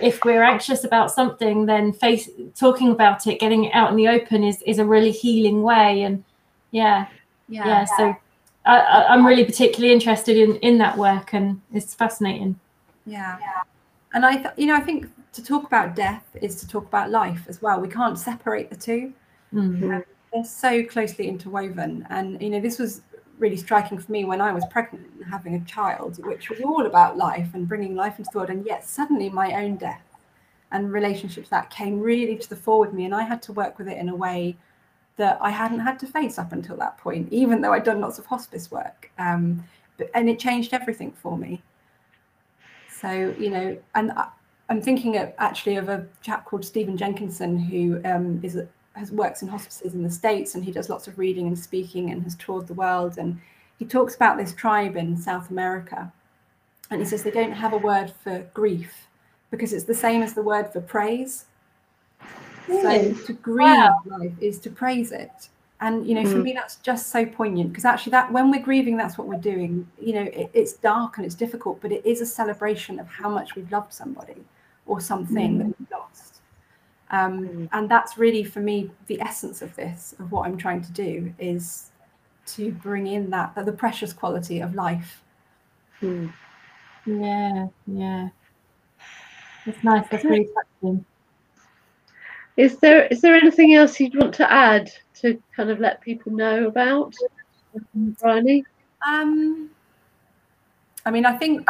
if 0.00 0.24
we're 0.24 0.42
anxious 0.42 0.84
about 0.84 1.10
something, 1.10 1.66
then 1.66 1.92
face 1.92 2.28
talking 2.56 2.90
about 2.90 3.26
it, 3.26 3.40
getting 3.40 3.64
it 3.64 3.74
out 3.74 3.90
in 3.90 3.96
the 3.96 4.08
open 4.08 4.44
is 4.44 4.62
is 4.62 4.78
a 4.78 4.84
really 4.84 5.12
healing 5.12 5.62
way. 5.62 6.02
And 6.02 6.24
yeah, 6.70 7.06
yeah. 7.48 7.66
yeah 7.66 7.84
so 7.96 8.16
I, 8.64 9.14
am 9.14 9.26
really 9.26 9.44
particularly 9.44 9.92
interested 9.92 10.36
in 10.36 10.56
in 10.56 10.78
that 10.78 10.96
work, 10.96 11.32
and 11.32 11.60
it's 11.72 11.94
fascinating. 11.94 12.58
Yeah, 13.06 13.38
and 14.12 14.26
I, 14.26 14.36
th- 14.36 14.54
you 14.56 14.66
know, 14.66 14.74
I 14.76 14.80
think 14.80 15.06
to 15.32 15.44
talk 15.44 15.64
about 15.64 15.94
death 15.94 16.24
is 16.42 16.56
to 16.56 16.68
talk 16.68 16.86
about 16.86 17.10
life 17.10 17.44
as 17.48 17.62
well. 17.62 17.80
We 17.80 17.88
can't 17.88 18.18
separate 18.18 18.70
the 18.70 18.76
2 18.76 19.12
mm-hmm. 19.54 19.90
um, 19.92 20.04
they're 20.32 20.44
so 20.44 20.84
closely 20.84 21.28
interwoven. 21.28 22.06
And 22.10 22.40
you 22.40 22.50
know, 22.50 22.60
this 22.60 22.78
was 22.78 23.02
really 23.38 23.56
striking 23.56 23.98
for 23.98 24.10
me 24.10 24.24
when 24.24 24.40
I 24.40 24.52
was 24.52 24.64
pregnant 24.70 25.06
and 25.14 25.24
having 25.30 25.54
a 25.54 25.64
child, 25.64 26.24
which 26.24 26.50
was 26.50 26.60
all 26.60 26.86
about 26.86 27.16
life 27.16 27.48
and 27.54 27.68
bringing 27.68 27.94
life 27.94 28.18
into 28.18 28.30
the 28.32 28.38
world. 28.38 28.50
And 28.50 28.66
yet, 28.66 28.84
suddenly, 28.84 29.28
my 29.28 29.54
own 29.62 29.76
death 29.76 30.02
and 30.70 30.92
relationships 30.92 31.48
that 31.48 31.70
came 31.70 32.00
really 32.00 32.36
to 32.36 32.48
the 32.48 32.56
fore 32.56 32.80
with 32.80 32.92
me, 32.92 33.04
and 33.04 33.14
I 33.14 33.22
had 33.22 33.40
to 33.42 33.52
work 33.52 33.78
with 33.78 33.88
it 33.88 33.96
in 33.96 34.08
a 34.08 34.16
way 34.16 34.56
that 35.16 35.38
I 35.40 35.50
hadn't 35.50 35.80
had 35.80 35.98
to 36.00 36.06
face 36.06 36.38
up 36.38 36.52
until 36.52 36.76
that 36.76 36.98
point, 36.98 37.32
even 37.32 37.60
though 37.60 37.72
I'd 37.72 37.84
done 37.84 38.00
lots 38.00 38.18
of 38.18 38.26
hospice 38.26 38.70
work. 38.70 39.10
Um, 39.18 39.64
but, 39.96 40.10
and 40.14 40.28
it 40.28 40.38
changed 40.38 40.72
everything 40.72 41.12
for 41.12 41.36
me. 41.36 41.62
So 42.90 43.34
you 43.38 43.50
know, 43.50 43.78
and 43.94 44.12
I, 44.12 44.28
am 44.68 44.82
thinking 44.82 45.16
of, 45.16 45.32
actually 45.38 45.76
of 45.76 45.88
a 45.88 46.06
chap 46.22 46.44
called 46.44 46.64
Stephen 46.64 46.96
Jenkinson 46.96 47.58
who 47.58 48.00
um, 48.04 48.40
is 48.42 48.56
a, 48.56 48.68
has 48.98 49.12
works 49.12 49.42
in 49.42 49.48
hospices 49.48 49.94
in 49.94 50.02
the 50.02 50.10
states, 50.10 50.54
and 50.54 50.64
he 50.64 50.72
does 50.72 50.88
lots 50.88 51.08
of 51.08 51.18
reading 51.18 51.46
and 51.46 51.58
speaking, 51.58 52.10
and 52.10 52.22
has 52.22 52.34
toured 52.36 52.66
the 52.66 52.74
world, 52.74 53.18
and 53.18 53.40
he 53.78 53.84
talks 53.84 54.14
about 54.14 54.36
this 54.36 54.52
tribe 54.52 54.96
in 54.96 55.16
South 55.16 55.50
America, 55.50 56.12
and 56.90 57.00
he 57.00 57.06
says 57.06 57.22
they 57.22 57.30
don't 57.30 57.52
have 57.52 57.72
a 57.72 57.78
word 57.78 58.12
for 58.22 58.40
grief 58.54 59.08
because 59.50 59.72
it's 59.72 59.84
the 59.84 59.94
same 59.94 60.22
as 60.22 60.34
the 60.34 60.42
word 60.42 60.72
for 60.72 60.80
praise. 60.80 61.46
So 62.66 63.12
to 63.12 63.32
grieve 63.32 63.66
wow. 63.66 64.00
life 64.04 64.32
is 64.40 64.58
to 64.60 64.70
praise 64.70 65.10
it. 65.12 65.48
And 65.80 66.06
you 66.06 66.14
know, 66.14 66.24
mm. 66.24 66.32
for 66.32 66.38
me, 66.38 66.52
that's 66.52 66.76
just 66.76 67.08
so 67.08 67.24
poignant 67.24 67.70
because 67.70 67.84
actually, 67.84 68.10
that 68.10 68.32
when 68.32 68.50
we're 68.50 68.62
grieving, 68.62 68.96
that's 68.96 69.16
what 69.16 69.28
we're 69.28 69.40
doing. 69.40 69.88
You 70.00 70.14
know, 70.14 70.22
it, 70.22 70.50
it's 70.52 70.72
dark 70.74 71.16
and 71.16 71.24
it's 71.24 71.36
difficult, 71.36 71.80
but 71.80 71.92
it 71.92 72.04
is 72.04 72.20
a 72.20 72.26
celebration 72.26 72.98
of 72.98 73.06
how 73.06 73.28
much 73.28 73.54
we've 73.54 73.70
loved 73.70 73.92
somebody 73.92 74.44
or 74.86 75.00
something 75.00 75.58
mm. 75.58 75.74
that. 75.77 75.77
Um, 77.10 77.48
mm. 77.48 77.68
And 77.72 77.90
that's 77.90 78.18
really, 78.18 78.44
for 78.44 78.60
me, 78.60 78.90
the 79.06 79.20
essence 79.20 79.62
of 79.62 79.74
this, 79.76 80.14
of 80.18 80.30
what 80.30 80.46
I'm 80.46 80.56
trying 80.56 80.82
to 80.82 80.92
do, 80.92 81.32
is 81.38 81.90
to 82.46 82.72
bring 82.72 83.06
in 83.06 83.30
that, 83.30 83.54
that 83.54 83.66
the 83.66 83.72
precious 83.72 84.12
quality 84.12 84.60
of 84.60 84.74
life. 84.74 85.22
Mm. 86.02 86.32
Yeah, 87.06 87.66
yeah. 87.86 88.28
It's 89.66 89.82
nice. 89.84 90.06
That's 90.10 90.24
really 90.24 90.48
touching. 90.82 91.04
Is 92.56 92.78
there 92.78 93.06
is 93.06 93.20
there 93.20 93.36
anything 93.36 93.74
else 93.74 94.00
you'd 94.00 94.16
want 94.16 94.34
to 94.34 94.52
add 94.52 94.90
to 95.20 95.40
kind 95.54 95.70
of 95.70 95.78
let 95.78 96.00
people 96.00 96.32
know 96.32 96.66
about, 96.66 97.14
Bryony? 97.94 98.64
Um, 99.06 99.70
I 101.06 101.10
mean, 101.10 101.24
I 101.24 101.36
think 101.36 101.68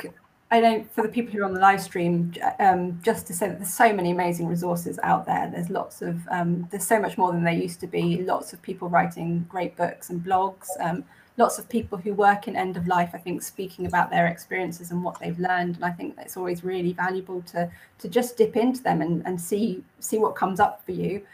I 0.51 0.61
know 0.61 0.85
for 0.93 1.03
the 1.03 1.09
people 1.09 1.33
who 1.33 1.43
are 1.43 1.45
on 1.45 1.53
the 1.53 1.61
live 1.61 1.83
stream, 1.83 2.33
um, 2.59 2.99
just 3.03 3.27
to 3.27 3.35
say 3.35 3.49
that 3.49 3.59
there's 3.59 3.73
so 3.73 3.93
many 3.93 4.13
amazing 4.13 4.47
resources 4.47 4.99
out 5.03 5.27
there. 5.27 5.51
There's 5.53 5.69
lots 5.69 6.01
of 6.01 6.27
um, 6.31 6.67
there's 6.71 6.87
so 6.87 6.99
much 6.99 7.19
more 7.19 7.33
than 7.33 7.45
there 7.45 7.53
used 7.53 7.81
to 7.81 7.87
be. 7.87 8.23
Lots 8.23 8.55
of 8.55 8.63
people 8.63 8.89
writing 8.89 9.45
great 9.49 9.77
books 9.77 10.09
and 10.09 10.25
blogs. 10.25 10.69
Um, 10.81 11.05
lots 11.37 11.59
of 11.59 11.69
people 11.69 11.99
who 11.99 12.15
work 12.15 12.49
in 12.49 12.57
end 12.57 12.79
of 12.79 12.87
life, 12.87 13.11
I 13.13 13.19
think, 13.19 13.43
speaking 13.43 13.85
about 13.87 14.11
their 14.11 14.27
experiences 14.27 14.91
and 14.91 15.05
what 15.05 15.21
they've 15.21 15.39
learned. 15.39 15.77
And 15.77 15.85
I 15.85 15.91
think 15.91 16.15
it's 16.19 16.39
always 16.39 16.65
really 16.65 16.95
valuable 16.95 17.43
to 17.43 17.71
to 17.99 18.09
just 18.09 18.39
dip 18.39 18.57
into 18.57 18.83
them 18.83 19.03
and, 19.03 19.27
and 19.27 19.39
see 19.39 19.85
see 20.01 20.17
what 20.17 20.35
comes 20.35 20.61
up 20.61 20.83
for 20.87 20.93
you. 20.93 21.27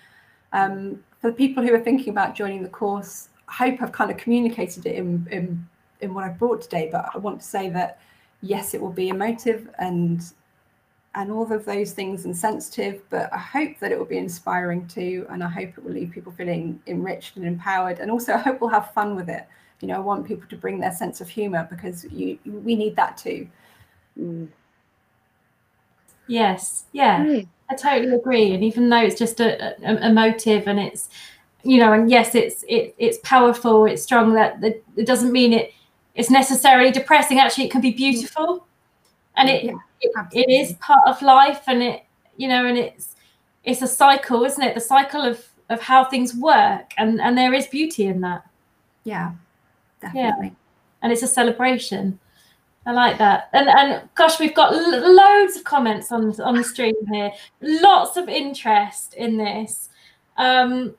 Um, 0.53 1.05
for 1.21 1.31
the 1.31 1.37
people 1.37 1.63
who 1.63 1.73
are 1.73 1.81
thinking 1.81 2.11
about 2.11 2.35
joining 2.35 2.63
the 2.63 2.69
course, 2.69 3.29
I 3.49 3.53
hope 3.53 3.81
I've 3.81 3.93
kind 3.93 4.11
of 4.11 4.17
communicated 4.17 4.87
it 4.87 4.97
in, 4.97 5.27
in, 5.31 5.67
in 6.01 6.15
what 6.15 6.25
I've 6.25 6.39
brought 6.39 6.61
today, 6.61 6.89
but 6.93 7.09
I 7.15 7.19
want 7.19 7.41
to 7.41 7.47
say 7.47 7.71
that 7.71 7.99
yes, 8.45 8.75
it 8.75 8.81
will 8.81 8.93
be 8.93 9.09
emotive 9.09 9.69
and 9.79 10.23
and 11.17 11.31
all 11.31 11.51
of 11.53 11.65
those 11.65 11.93
things 11.93 12.25
and 12.25 12.37
sensitive, 12.37 13.01
but 13.09 13.33
I 13.33 13.39
hope 13.39 13.79
that 13.79 13.93
it 13.93 13.99
will 13.99 14.05
be 14.05 14.19
inspiring 14.19 14.89
too. 14.89 15.27
And 15.31 15.45
I 15.45 15.49
hope 15.49 15.79
it 15.79 15.85
will 15.85 15.93
leave 15.93 16.11
people 16.11 16.33
feeling 16.33 16.83
enriched 16.89 17.37
and 17.37 17.47
empowered. 17.47 18.01
And 18.01 18.11
also 18.11 18.33
I 18.33 18.39
hope 18.39 18.61
we'll 18.61 18.71
have 18.71 18.91
fun 18.93 19.15
with 19.15 19.29
it 19.29 19.47
you 19.85 19.89
know, 19.89 19.97
I 19.97 20.01
want 20.01 20.27
people 20.27 20.49
to 20.49 20.57
bring 20.57 20.81
their 20.81 20.93
sense 20.93 21.21
of 21.21 21.29
humor 21.29 21.67
because 21.69 22.05
you 22.05 22.39
we 22.47 22.75
need 22.75 22.97
that 22.97 23.19
too. 23.19 23.47
Mm. 24.19 24.49
Yes, 26.27 26.85
yeah, 26.93 27.23
mm. 27.23 27.47
I 27.69 27.75
totally 27.75 28.15
agree. 28.15 28.55
And 28.55 28.65
even 28.65 28.89
though 28.89 29.03
it's 29.03 29.19
just 29.19 29.41
a, 29.41 29.77
a, 29.87 30.09
a, 30.09 30.11
motive 30.11 30.67
and 30.67 30.81
it's, 30.81 31.11
you 31.65 31.77
know, 31.77 31.93
and 31.93 32.09
yes, 32.09 32.35
it's 32.35 32.65
it, 32.67 32.95
it's 32.97 33.19
powerful, 33.19 33.85
it's 33.85 34.03
strong. 34.03 34.33
That, 34.33 34.63
that 34.63 34.83
it 34.97 35.07
doesn't 35.07 35.33
mean 35.33 35.53
it 35.53 35.75
it's 36.15 36.31
necessarily 36.31 36.91
depressing. 36.91 37.39
Actually, 37.39 37.65
it 37.65 37.71
can 37.71 37.81
be 37.81 37.93
beautiful, 37.93 38.67
and 39.37 39.49
it, 39.49 39.65
yeah, 39.65 39.77
it, 40.01 40.13
it 40.33 40.51
is 40.51 40.75
part 40.75 41.07
of 41.07 41.21
life, 41.23 41.63
and 41.67 41.83
it 41.83 42.05
you 42.37 42.49
know, 42.49 42.67
and 42.67 42.79
it's 42.79 43.15
it's 43.65 43.83
a 43.83 43.87
cycle, 43.87 44.45
isn't 44.45 44.63
it? 44.63 44.75
The 44.75 44.81
cycle 44.81 45.23
of 45.23 45.45
of 45.71 45.81
how 45.81 46.05
things 46.05 46.35
work, 46.35 46.93
and 46.97 47.21
and 47.21 47.37
there 47.37 47.55
is 47.55 47.67
beauty 47.67 48.07
in 48.07 48.21
that. 48.21 48.47
Yeah, 49.05 49.33
definitely. 50.01 50.47
Yeah. 50.49 50.55
And 51.03 51.13
it's 51.13 51.23
a 51.23 51.29
celebration. 51.29 52.19
I 52.87 52.93
like 52.93 53.19
that. 53.19 53.49
And 53.53 53.69
and 53.69 54.09
gosh, 54.15 54.39
we've 54.39 54.55
got 54.55 54.75
l- 54.75 55.15
loads 55.15 55.57
of 55.57 55.65
comments 55.65 56.13
on 56.13 56.39
on 56.41 56.57
the 56.57 56.65
stream 56.65 56.95
here. 57.11 57.33
Lots 57.61 58.17
of 58.17 58.29
interest 58.29 59.15
in 59.15 59.37
this. 59.37 59.89
Um, 60.37 60.95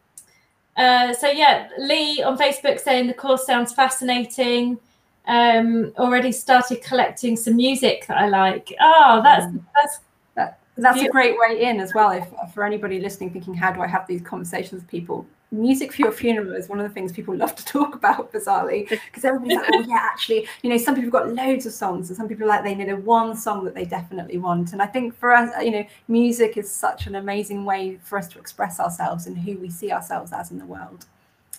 uh, 0.77 1.13
so 1.13 1.29
yeah, 1.29 1.69
Lee 1.77 2.21
on 2.23 2.37
Facebook 2.37 2.79
saying 2.79 3.07
the 3.07 3.13
course 3.13 3.45
sounds 3.45 3.73
fascinating. 3.73 4.79
Um, 5.27 5.91
already 5.97 6.31
started 6.31 6.83
collecting 6.83 7.35
some 7.35 7.55
music 7.55 8.05
that 8.07 8.17
I 8.17 8.27
like. 8.27 8.73
Oh, 8.79 9.21
that's 9.23 9.45
mm. 9.45 9.63
that's 9.73 9.99
that, 10.35 10.59
that's 10.77 11.01
a 11.01 11.09
great 11.09 11.35
way 11.37 11.63
in 11.63 11.79
as 11.79 11.93
well. 11.93 12.11
If 12.11 12.27
for 12.53 12.63
anybody 12.63 12.99
listening, 12.99 13.31
thinking, 13.31 13.53
how 13.53 13.71
do 13.71 13.81
I 13.81 13.87
have 13.87 14.05
these 14.07 14.21
conversations 14.21 14.81
with 14.81 14.89
people? 14.89 15.25
music 15.51 15.93
for 15.93 16.01
your 16.01 16.11
funeral 16.11 16.53
is 16.53 16.69
one 16.69 16.79
of 16.79 16.87
the 16.87 16.93
things 16.93 17.11
people 17.11 17.35
love 17.35 17.55
to 17.55 17.65
talk 17.65 17.95
about 17.95 18.31
bizarrely 18.31 18.87
because 18.89 19.23
everybody's 19.23 19.57
like 19.57 19.69
oh 19.73 19.85
yeah 19.87 20.01
actually 20.01 20.47
you 20.61 20.69
know 20.69 20.77
some 20.77 20.95
people 20.95 21.05
have 21.05 21.27
got 21.27 21.33
loads 21.33 21.65
of 21.65 21.73
songs 21.73 22.09
and 22.09 22.17
some 22.17 22.27
people 22.27 22.47
like 22.47 22.63
they 22.63 22.75
need 22.75 22.89
a 22.89 22.95
one 22.95 23.35
song 23.35 23.63
that 23.63 23.73
they 23.73 23.85
definitely 23.85 24.37
want 24.37 24.73
and 24.73 24.81
i 24.81 24.85
think 24.85 25.15
for 25.15 25.31
us 25.31 25.51
you 25.63 25.71
know 25.71 25.85
music 26.07 26.57
is 26.57 26.69
such 26.69 27.07
an 27.07 27.15
amazing 27.15 27.65
way 27.65 27.97
for 28.03 28.17
us 28.17 28.27
to 28.27 28.39
express 28.39 28.79
ourselves 28.79 29.27
and 29.27 29.37
who 29.37 29.57
we 29.57 29.69
see 29.69 29.91
ourselves 29.91 30.33
as 30.33 30.51
in 30.51 30.57
the 30.57 30.65
world 30.65 31.05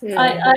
yeah. 0.02 0.20
I, 0.20 0.50
I, 0.50 0.54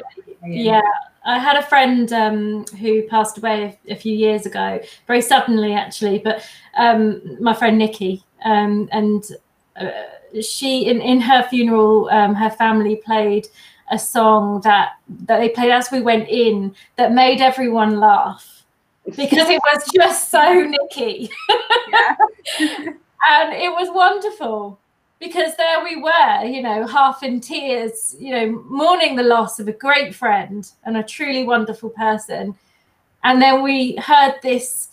yeah, 0.48 0.82
I 1.26 1.38
had 1.38 1.58
a 1.58 1.64
friend 1.64 2.12
um, 2.14 2.66
who 2.80 3.04
passed 3.04 3.38
away 3.38 3.78
a, 3.88 3.94
a, 3.94 3.96
few 3.96 4.16
years 4.16 4.46
ago 4.46 4.80
very 5.08 5.22
suddenly 5.22 5.74
actually 5.74 6.20
but 6.20 6.48
um, 6.78 7.22
my 7.42 7.54
friend 7.54 7.78
nikki 7.78 8.24
um, 8.46 8.90
and 8.92 9.24
uh, 9.80 9.92
she 10.42 10.88
in 10.88 11.02
in 11.02 11.22
her 11.22 11.44
funeral, 11.50 12.10
um, 12.10 12.36
her 12.36 12.50
family 12.50 12.98
played 12.98 13.48
a 13.92 13.98
song 13.98 14.62
that 14.62 14.94
that 15.26 15.40
they 15.40 15.50
played 15.50 15.72
as 15.72 15.92
we 15.92 16.02
went 16.02 16.30
in 16.30 16.76
that 16.98 17.12
made 17.12 17.42
everyone 17.42 18.00
laugh 18.00 18.64
because 19.06 19.50
it 19.50 19.62
was 19.64 19.90
just 19.96 20.30
so 20.30 20.64
Nikki. 20.64 21.30
and 22.60 23.54
it 23.54 23.72
was 23.72 23.90
wonderful 23.92 24.80
because 25.20 25.56
there 25.58 25.84
we 25.84 26.02
were, 26.02 26.44
you 26.46 26.62
know, 26.62 26.88
half 26.88 27.24
in 27.24 27.42
tears, 27.42 28.16
you 28.20 28.32
know, 28.32 28.64
mourning 28.70 29.16
the 29.16 29.24
loss 29.24 29.60
of 29.60 29.68
a 29.68 29.74
great 29.74 30.16
friend 30.16 30.72
and 30.86 30.98
a 30.98 31.04
truly 31.04 31.44
wonderful 31.44 31.90
person. 31.90 32.56
And 33.24 33.42
then 33.42 33.62
we 33.62 33.98
heard 33.98 34.36
this 34.42 34.88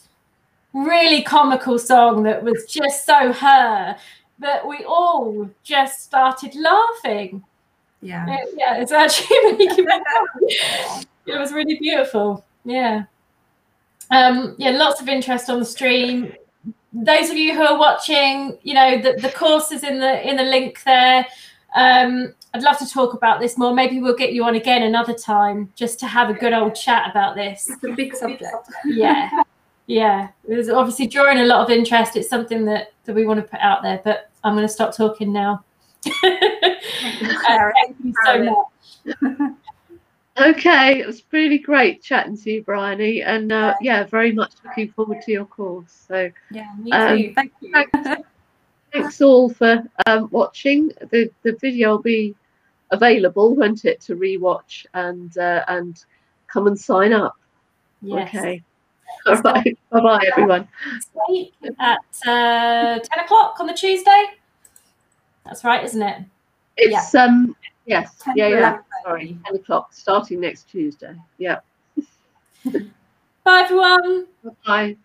really 0.72 1.22
comical 1.22 1.78
song 1.78 2.24
that 2.24 2.42
was 2.42 2.66
just 2.66 3.06
so 3.06 3.32
her 3.32 3.96
that 4.38 4.66
we 4.66 4.84
all 4.84 5.48
just 5.62 6.02
started 6.02 6.54
laughing. 6.56 7.44
Yeah. 8.02 8.26
It, 8.28 8.54
yeah, 8.56 8.76
it's 8.78 8.92
actually 8.92 9.52
making 9.56 9.84
me 9.84 9.92
happy. 9.92 11.06
It 11.26 11.38
was 11.38 11.52
really 11.52 11.78
beautiful. 11.78 12.44
Yeah. 12.64 13.04
Um, 14.10 14.54
yeah, 14.58 14.70
lots 14.70 15.00
of 15.00 15.08
interest 15.08 15.48
on 15.50 15.60
the 15.60 15.64
stream. 15.64 16.32
Those 17.04 17.30
of 17.30 17.36
you 17.36 17.54
who 17.54 17.62
are 17.62 17.78
watching, 17.78 18.58
you 18.62 18.74
know, 18.74 19.00
the, 19.00 19.20
the 19.20 19.30
course 19.30 19.70
is 19.72 19.84
in 19.84 19.98
the 19.98 20.28
in 20.28 20.36
the 20.36 20.44
link 20.44 20.82
there. 20.84 21.26
Um, 21.74 22.34
I'd 22.54 22.62
love 22.62 22.78
to 22.78 22.88
talk 22.88 23.12
about 23.12 23.38
this 23.38 23.58
more. 23.58 23.74
Maybe 23.74 24.00
we'll 24.00 24.16
get 24.16 24.32
you 24.32 24.44
on 24.44 24.54
again 24.54 24.82
another 24.82 25.12
time 25.12 25.72
just 25.76 26.00
to 26.00 26.06
have 26.06 26.30
a 26.30 26.34
good 26.34 26.52
old 26.52 26.74
chat 26.74 27.10
about 27.10 27.34
this. 27.34 27.68
It's 27.68 27.84
a 27.84 27.92
big 27.92 28.14
subject. 28.16 28.54
Yeah 28.86 29.30
yeah 29.86 30.28
there's 30.46 30.68
obviously 30.68 31.06
drawing 31.06 31.38
a 31.38 31.44
lot 31.44 31.62
of 31.62 31.70
interest 31.70 32.16
it's 32.16 32.28
something 32.28 32.64
that 32.64 32.92
that 33.04 33.14
we 33.14 33.24
want 33.24 33.38
to 33.40 33.48
put 33.48 33.60
out 33.60 33.82
there 33.82 34.00
but 34.04 34.30
i'm 34.44 34.54
going 34.54 34.66
to 34.66 34.72
stop 34.72 34.94
talking 34.94 35.32
now 35.32 35.64
thank 36.22 37.96
you 38.04 38.14
so 38.24 38.66
much 39.12 39.52
okay 40.38 41.00
it 41.00 41.06
was 41.06 41.22
really 41.32 41.58
great 41.58 42.02
chatting 42.02 42.36
to 42.36 42.52
you 42.52 42.62
bryony 42.62 43.22
and 43.22 43.52
uh, 43.52 43.74
yeah 43.80 44.04
very 44.04 44.32
much 44.32 44.52
looking 44.64 44.90
forward 44.92 45.20
to 45.22 45.32
your 45.32 45.46
course 45.46 46.04
so 46.08 46.30
yeah 46.50 46.72
me 46.78 46.92
um, 46.92 47.16
too 47.16 47.32
thank 47.34 47.52
you 47.60 47.72
thanks, 47.72 48.22
thanks 48.92 49.20
all 49.20 49.48
for 49.48 49.82
um, 50.06 50.28
watching 50.30 50.88
the 51.10 51.30
the 51.42 51.52
video 51.60 51.90
will 51.90 52.02
be 52.02 52.34
available 52.90 53.54
won't 53.54 53.84
it 53.84 54.00
to 54.00 54.14
rewatch 54.14 54.86
and 54.94 55.38
uh, 55.38 55.64
and 55.68 56.04
come 56.46 56.66
and 56.66 56.78
sign 56.78 57.12
up 57.12 57.36
yes. 58.02 58.28
okay 58.28 58.62
all 59.26 59.34
right. 59.42 59.78
Bye 59.90 60.00
bye, 60.00 60.24
everyone. 60.32 60.68
At 61.80 61.98
uh, 62.26 62.98
10 62.98 63.24
o'clock 63.24 63.56
on 63.60 63.66
the 63.66 63.74
Tuesday. 63.74 64.26
That's 65.44 65.64
right, 65.64 65.84
isn't 65.84 66.02
it? 66.02 66.22
It's, 66.76 67.14
yeah. 67.14 67.24
um, 67.24 67.56
yes. 67.86 68.22
Yeah, 68.34 68.48
yeah. 68.48 68.78
Sorry, 69.06 69.38
10 69.46 69.54
o'clock 69.54 69.92
starting 69.92 70.40
next 70.40 70.68
Tuesday. 70.68 71.14
Yeah. 71.38 71.60
Bye, 73.44 73.62
everyone. 73.62 74.26
Bye. 74.66 74.96